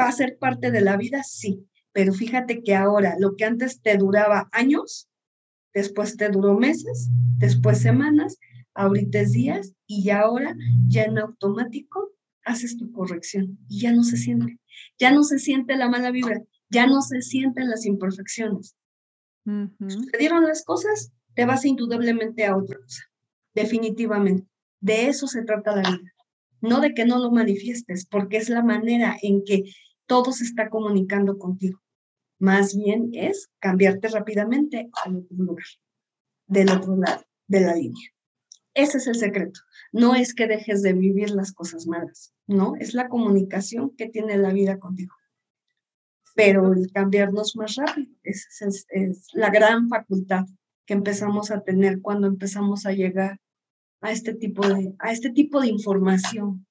[0.00, 1.22] ¿Va a ser parte de la vida?
[1.22, 5.08] Sí, pero fíjate que ahora lo que antes te duraba años,
[5.72, 7.08] después te duró meses,
[7.38, 8.38] después semanas,
[8.74, 10.56] ahorita es días y ahora,
[10.88, 12.10] ya en automático,
[12.44, 14.58] haces tu corrección y ya no se siente,
[14.98, 18.76] ya no se siente la mala vibra, ya no se sienten las imperfecciones.
[19.44, 23.02] Sucedieron las cosas, te vas indudablemente a otra cosa,
[23.54, 24.48] definitivamente.
[24.80, 26.12] De eso se trata la vida,
[26.60, 29.64] no de que no lo manifiestes, porque es la manera en que
[30.06, 31.80] todo se está comunicando contigo.
[32.38, 35.66] Más bien es cambiarte rápidamente al otro lugar,
[36.46, 38.10] del otro lado de la línea.
[38.74, 39.60] Ese es el secreto.
[39.92, 44.36] No es que dejes de vivir las cosas malas, no, es la comunicación que tiene
[44.36, 45.14] la vida contigo
[46.34, 48.46] pero el cambiarnos más rápido es,
[48.90, 50.44] es, la gran facultad
[50.84, 53.40] que empezamos a tener cuando empezamos a llegar
[54.00, 56.66] a este tipo de, a este tipo de información,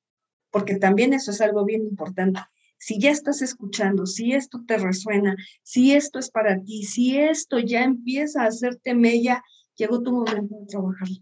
[0.52, 2.42] porque también eso es algo bien importante.
[2.78, 7.58] Si ya estás escuchando, si esto te resuena, si esto es para ti, si esto
[7.58, 9.42] ya empieza a hacerte mella,
[9.76, 11.16] llegó tu momento de trabajarlo.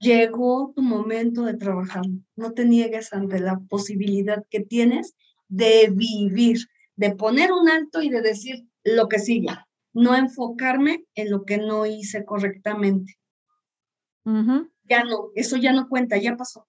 [0.00, 2.18] Llegó tu momento de trabajarlo.
[2.34, 5.14] No te niegues ante la posibilidad que tienes
[5.48, 6.58] de vivir,
[6.96, 9.48] de poner un alto y de decir lo que sigue,
[9.92, 13.18] no enfocarme en lo que no hice correctamente.
[14.24, 16.66] Ya no, eso ya no cuenta, ya pasó,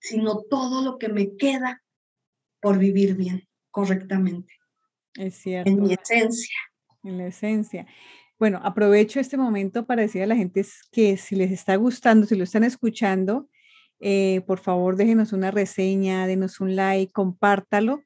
[0.00, 1.82] sino todo lo que me queda
[2.60, 4.52] por vivir bien, correctamente.
[5.14, 5.70] Es cierto.
[5.70, 6.56] En mi esencia.
[7.02, 7.86] En la esencia.
[8.38, 12.36] Bueno, aprovecho este momento para decir a la gente que si les está gustando, si
[12.36, 13.48] lo están escuchando,
[14.00, 18.02] eh, por favor déjenos una reseña, denos un like, compártalo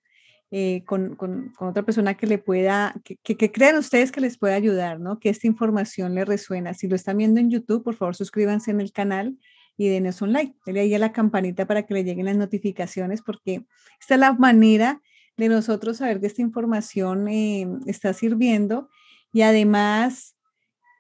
[0.58, 5.20] eh, con, otra persona que le pueda, que, crean ustedes que les pueda ayudar, ¿no?
[5.20, 6.72] Que esta información les resuena.
[6.72, 9.36] Si lo están viendo en YouTube, por favor suscríbanse en el canal
[9.76, 10.54] y denos un like.
[10.64, 13.66] Denle ahí a la campanita para que le lleguen las notificaciones, porque
[14.00, 15.02] esta es la manera
[15.36, 18.88] de nosotros saber que esta información eh, está sirviendo
[19.34, 20.38] y además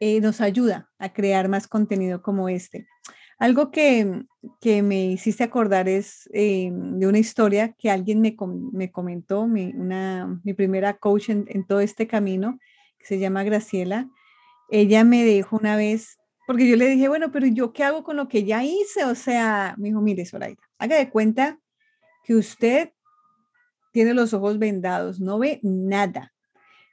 [0.00, 2.86] eh, nos ayuda a crear más contenido como este.
[3.38, 4.24] Algo que,
[4.82, 8.34] me hiciste acordar es eh, de una historia que alguien me,
[8.90, 12.58] comentó, mi, una, mi primera coach en, todo este camino,
[12.98, 14.08] que se llama Graciela.
[14.70, 18.16] Ella me dijo una vez, porque yo le dije, bueno, pero ¿yo qué hago con
[18.16, 19.04] lo que ya hice?
[19.04, 21.58] O sea, me dijo, mire, Zoraida, haga de cuenta
[22.24, 22.92] que usted
[23.92, 26.32] tiene los ojos vendados, no ve nada.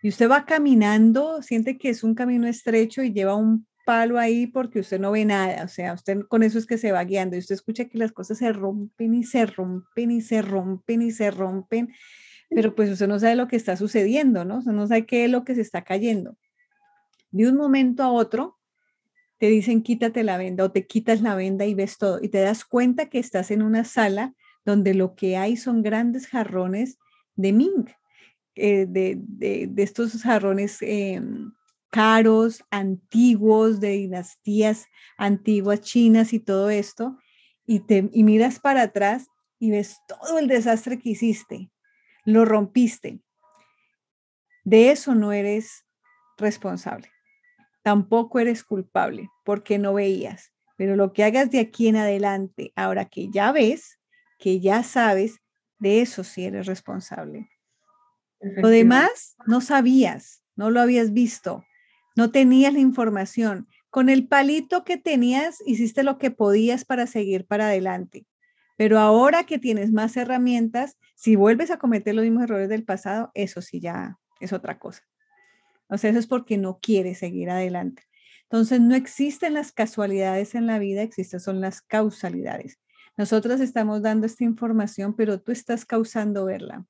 [0.02, 4.48] Y usted va caminando, siente que es un camino estrecho y lleva un palo ahí
[4.48, 7.36] porque usted no ve nada, o sea, usted con eso es que se va guiando
[7.36, 11.12] y usted escucha que las cosas se rompen y se rompen y se rompen y
[11.12, 11.94] se rompen,
[12.50, 14.60] pero pues usted no sabe lo que está sucediendo, ¿no?
[14.60, 16.38] Usted no sabe qué es lo que se está cayendo.
[17.32, 18.60] De un momento a otro,
[19.38, 22.40] te dicen quítate la venda o te quitas la venda y ves todo y te
[22.40, 24.34] das cuenta que estás en una sala
[24.66, 26.98] donde lo que hay son grandes jarrones
[27.36, 27.90] de mink,
[28.56, 31.22] eh, de, de, estos jarrones eh,
[31.94, 37.20] caros, antiguos, de dinastías antiguas chinas y todo esto,
[37.68, 39.28] y, te, y miras para atrás
[39.60, 41.70] y ves todo el desastre que hiciste,
[42.26, 43.22] lo rompiste.
[44.64, 45.86] De eso no eres
[46.36, 47.12] responsable.
[47.84, 50.52] Tampoco eres culpable porque no veías.
[50.76, 54.00] Pero lo que hagas de aquí en adelante, ahora que ya ves,
[54.40, 55.42] que ya sabes,
[55.78, 57.50] de eso sí eres responsable.
[58.40, 61.64] Lo demás no sabías, no lo habías visto,
[62.16, 63.68] no tenías la información.
[63.90, 68.26] Con el palito que tenías, hiciste lo que podías para seguir para adelante.
[68.76, 73.32] Pero ahora que tienes más herramientas, si vuelves a cometer los mismos errores del pasado,
[73.34, 75.04] eso sí ya es otra cosa.
[75.88, 78.04] O sea, eso es porque no quieres seguir adelante.
[78.44, 82.80] Entonces, no existen las casualidades en la vida, existen son las causalidades.
[83.16, 86.86] Nosotros estamos dando esta información, pero tú estás causando verla.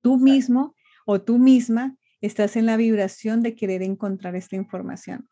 [0.00, 0.74] Tú mismo
[1.06, 5.28] o tú misma estás en la vibración de querer encontrar esta información.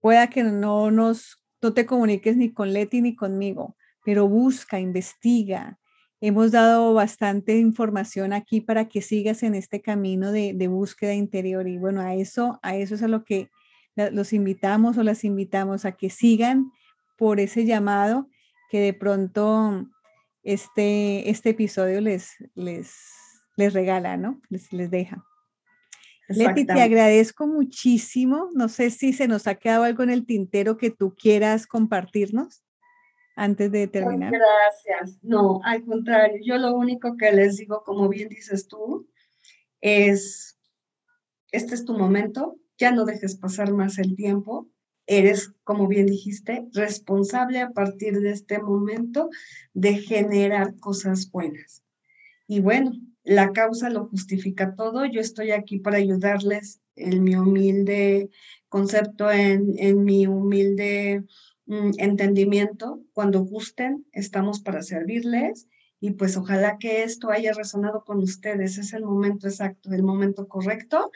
[0.00, 5.78] Pueda que no nos no te comuniques ni con Leti ni conmigo, pero busca, investiga.
[6.20, 11.78] Hemos dado bastante información aquí para que sigas en este camino de, búsqueda interior y
[11.78, 13.50] bueno, a eso, a eso es a lo que
[13.94, 16.70] los invitamos o las invitamos a que sigan
[17.18, 18.28] por ese llamado
[18.70, 19.86] que de pronto
[20.42, 22.94] este, este episodio les, les,
[23.56, 24.40] les regala, ¿no?
[24.48, 25.24] Les, les deja.
[26.36, 28.50] Leti, te agradezco muchísimo.
[28.54, 32.62] No sé si se nos ha quedado algo en el tintero que tú quieras compartirnos
[33.36, 34.32] antes de terminar.
[34.32, 35.18] Gracias.
[35.22, 39.08] No, al contrario, yo lo único que les digo, como bien dices tú,
[39.80, 40.58] es,
[41.50, 44.68] este es tu momento, ya no dejes pasar más el tiempo,
[45.06, 49.28] eres, como bien dijiste, responsable a partir de este momento
[49.74, 51.82] de generar cosas buenas.
[52.46, 52.92] Y bueno,
[53.24, 55.04] la causa lo justifica todo.
[55.04, 58.30] Yo estoy aquí para ayudarles en mi humilde
[58.68, 61.24] concepto, en, en mi humilde
[61.66, 63.02] mm, entendimiento.
[63.12, 65.68] Cuando gusten, estamos para servirles
[66.00, 68.78] y pues ojalá que esto haya resonado con ustedes.
[68.78, 71.10] Es el momento exacto, el momento correcto.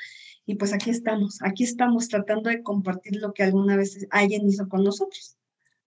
[0.45, 4.69] Y pues aquí estamos, aquí estamos tratando de compartir lo que alguna vez alguien hizo
[4.69, 5.39] con nosotros.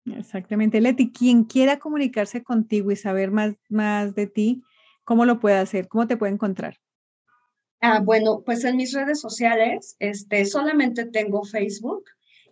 [0.06, 1.12] Exactamente, Leti.
[1.12, 4.64] Quien quiera comunicarse contigo y saber más, más de ti,
[5.08, 5.88] ¿cómo lo puede hacer?
[5.88, 6.76] ¿Cómo te puede encontrar?
[7.80, 12.04] Ah, bueno, pues en mis redes sociales, este, solamente tengo Facebook,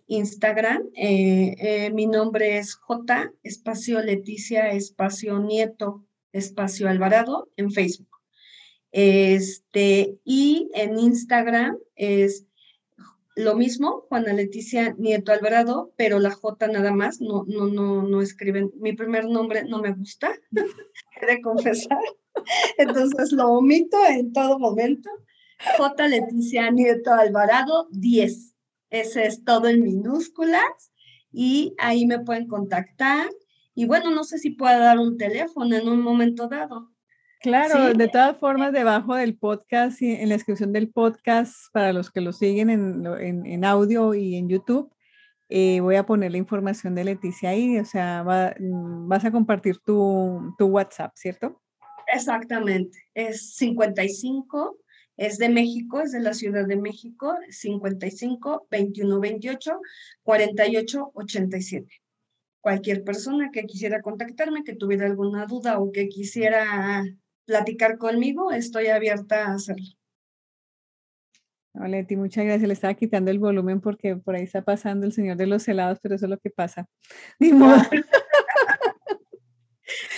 [0.06, 0.82] Instagram.
[0.94, 8.08] Eh, eh, mi nombre es J, espacio Leticia, espacio Nieto espacio Alvarado en Facebook.
[8.90, 12.46] Este, y en Instagram es
[13.34, 18.22] lo mismo, Juana Leticia Nieto Alvarado, pero la J nada más, no, no, no, no
[18.22, 18.72] escriben.
[18.76, 20.32] Mi primer nombre no me gusta,
[21.20, 21.98] he de confesar.
[22.78, 25.10] Entonces lo omito en todo momento.
[25.78, 28.54] J Leticia Nieto Alvarado 10.
[28.90, 30.92] Ese es todo en minúsculas
[31.32, 33.28] y ahí me pueden contactar.
[33.74, 36.90] Y bueno, no sé si pueda dar un teléfono en un momento dado.
[37.40, 42.20] Claro, de todas formas, debajo del podcast, en la descripción del podcast, para los que
[42.20, 44.90] lo siguen en, audio y en YouTube,
[45.48, 48.24] eh, voy a poner la información de Leticia ahí, o sea,
[48.58, 51.60] mm, vas a compartir tu, tu WhatsApp, ¿cierto?
[52.06, 54.78] Exactamente, es 55,
[55.16, 59.80] es de México, es de la Ciudad de México, 55 21 28
[60.22, 62.02] 48 87
[62.66, 67.04] cualquier persona que quisiera contactarme, que tuviera alguna duda o que quisiera
[67.44, 69.86] platicar conmigo, estoy abierta a hacerlo.
[71.74, 72.66] Leti, muchas gracias.
[72.66, 76.00] Le estaba quitando el volumen porque por ahí está pasando el señor de los helados,
[76.02, 76.88] pero eso es lo que pasa.
[77.38, 77.76] Ni modo.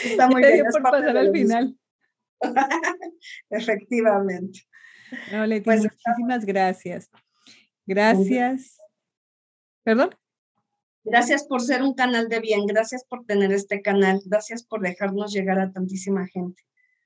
[0.05, 0.65] Está muy bien.
[0.71, 1.79] por pasar al final.
[3.51, 4.61] Efectivamente.
[5.33, 7.11] No, Leti, pues muchísimas gracias.
[7.87, 8.79] Gracias.
[9.83, 10.11] ¿Perdón?
[11.05, 15.33] Gracias por ser un canal de bien, gracias por tener este canal, gracias por dejarnos
[15.33, 16.63] llegar a tantísima gente.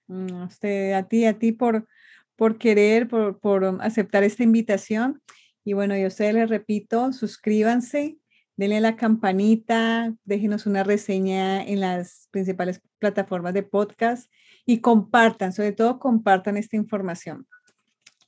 [0.08, 1.86] Mm, usted, a ti, a ti por,
[2.34, 5.22] por querer, por, por aceptar esta invitación.
[5.64, 8.18] Y bueno, yo a ustedes les repito, suscríbanse,
[8.56, 14.30] denle la campanita, déjenos una reseña en las principales plataformas de podcast
[14.66, 17.46] y compartan, sobre todo compartan esta información.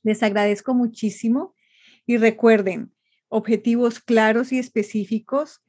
[0.03, 1.55] Les agradezco muchísimo
[2.05, 2.91] y recuerden,
[3.29, 5.61] objetivos claros y específicos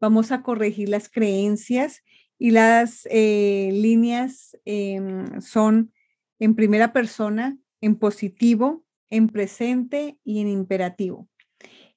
[0.00, 2.02] vamos a corregir las creencias
[2.38, 5.92] y las eh, líneas em, son
[6.38, 11.28] en primera persona, en positivo, en presente y en imperativo.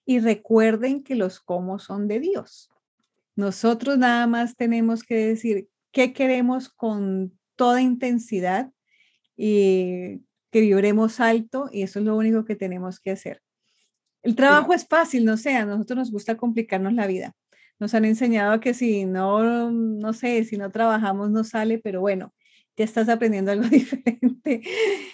[0.06, 2.70] Y recuerden que los cómo son de Dios.
[3.36, 8.72] Nosotros nada más tenemos que decir qué queremos con toda intensidad
[9.36, 13.42] y que vibremos alto y eso es lo único que tenemos que hacer.
[14.22, 17.36] El trabajo es fácil, no sé, a nosotros nos gusta complicarnos la vida
[17.84, 22.34] nos han enseñado que si no, no sé, si no trabajamos no sale, pero bueno,
[22.76, 24.62] ya estás aprendiendo algo diferente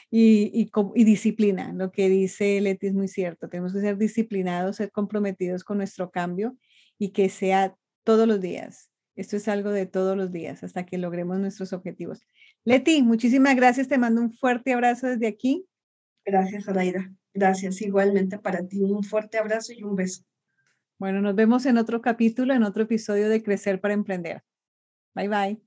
[0.10, 1.74] y, y, disciplina.
[1.74, 3.50] Lo que dice Leti es muy cierto.
[3.50, 6.58] Tenemos que ser disciplinados, ser comprometidos con nuestro cambio
[6.98, 8.92] y que sea todos los días.
[9.16, 12.22] Esto es algo de todos los días hasta que logremos nuestros objetivos.
[12.64, 13.88] Leti, muchísimas gracias.
[13.88, 15.66] Te mando un fuerte abrazo desde aquí.
[16.26, 17.12] Gracias, Araida.
[17.34, 17.82] Gracias.
[17.82, 18.82] Igualmente para ti.
[18.82, 20.24] Un fuerte abrazo y un beso.
[20.98, 24.44] Bueno, nos vemos en otro capítulo, en otro episodio de Crecer para Emprender.
[25.16, 25.58] Bye bye.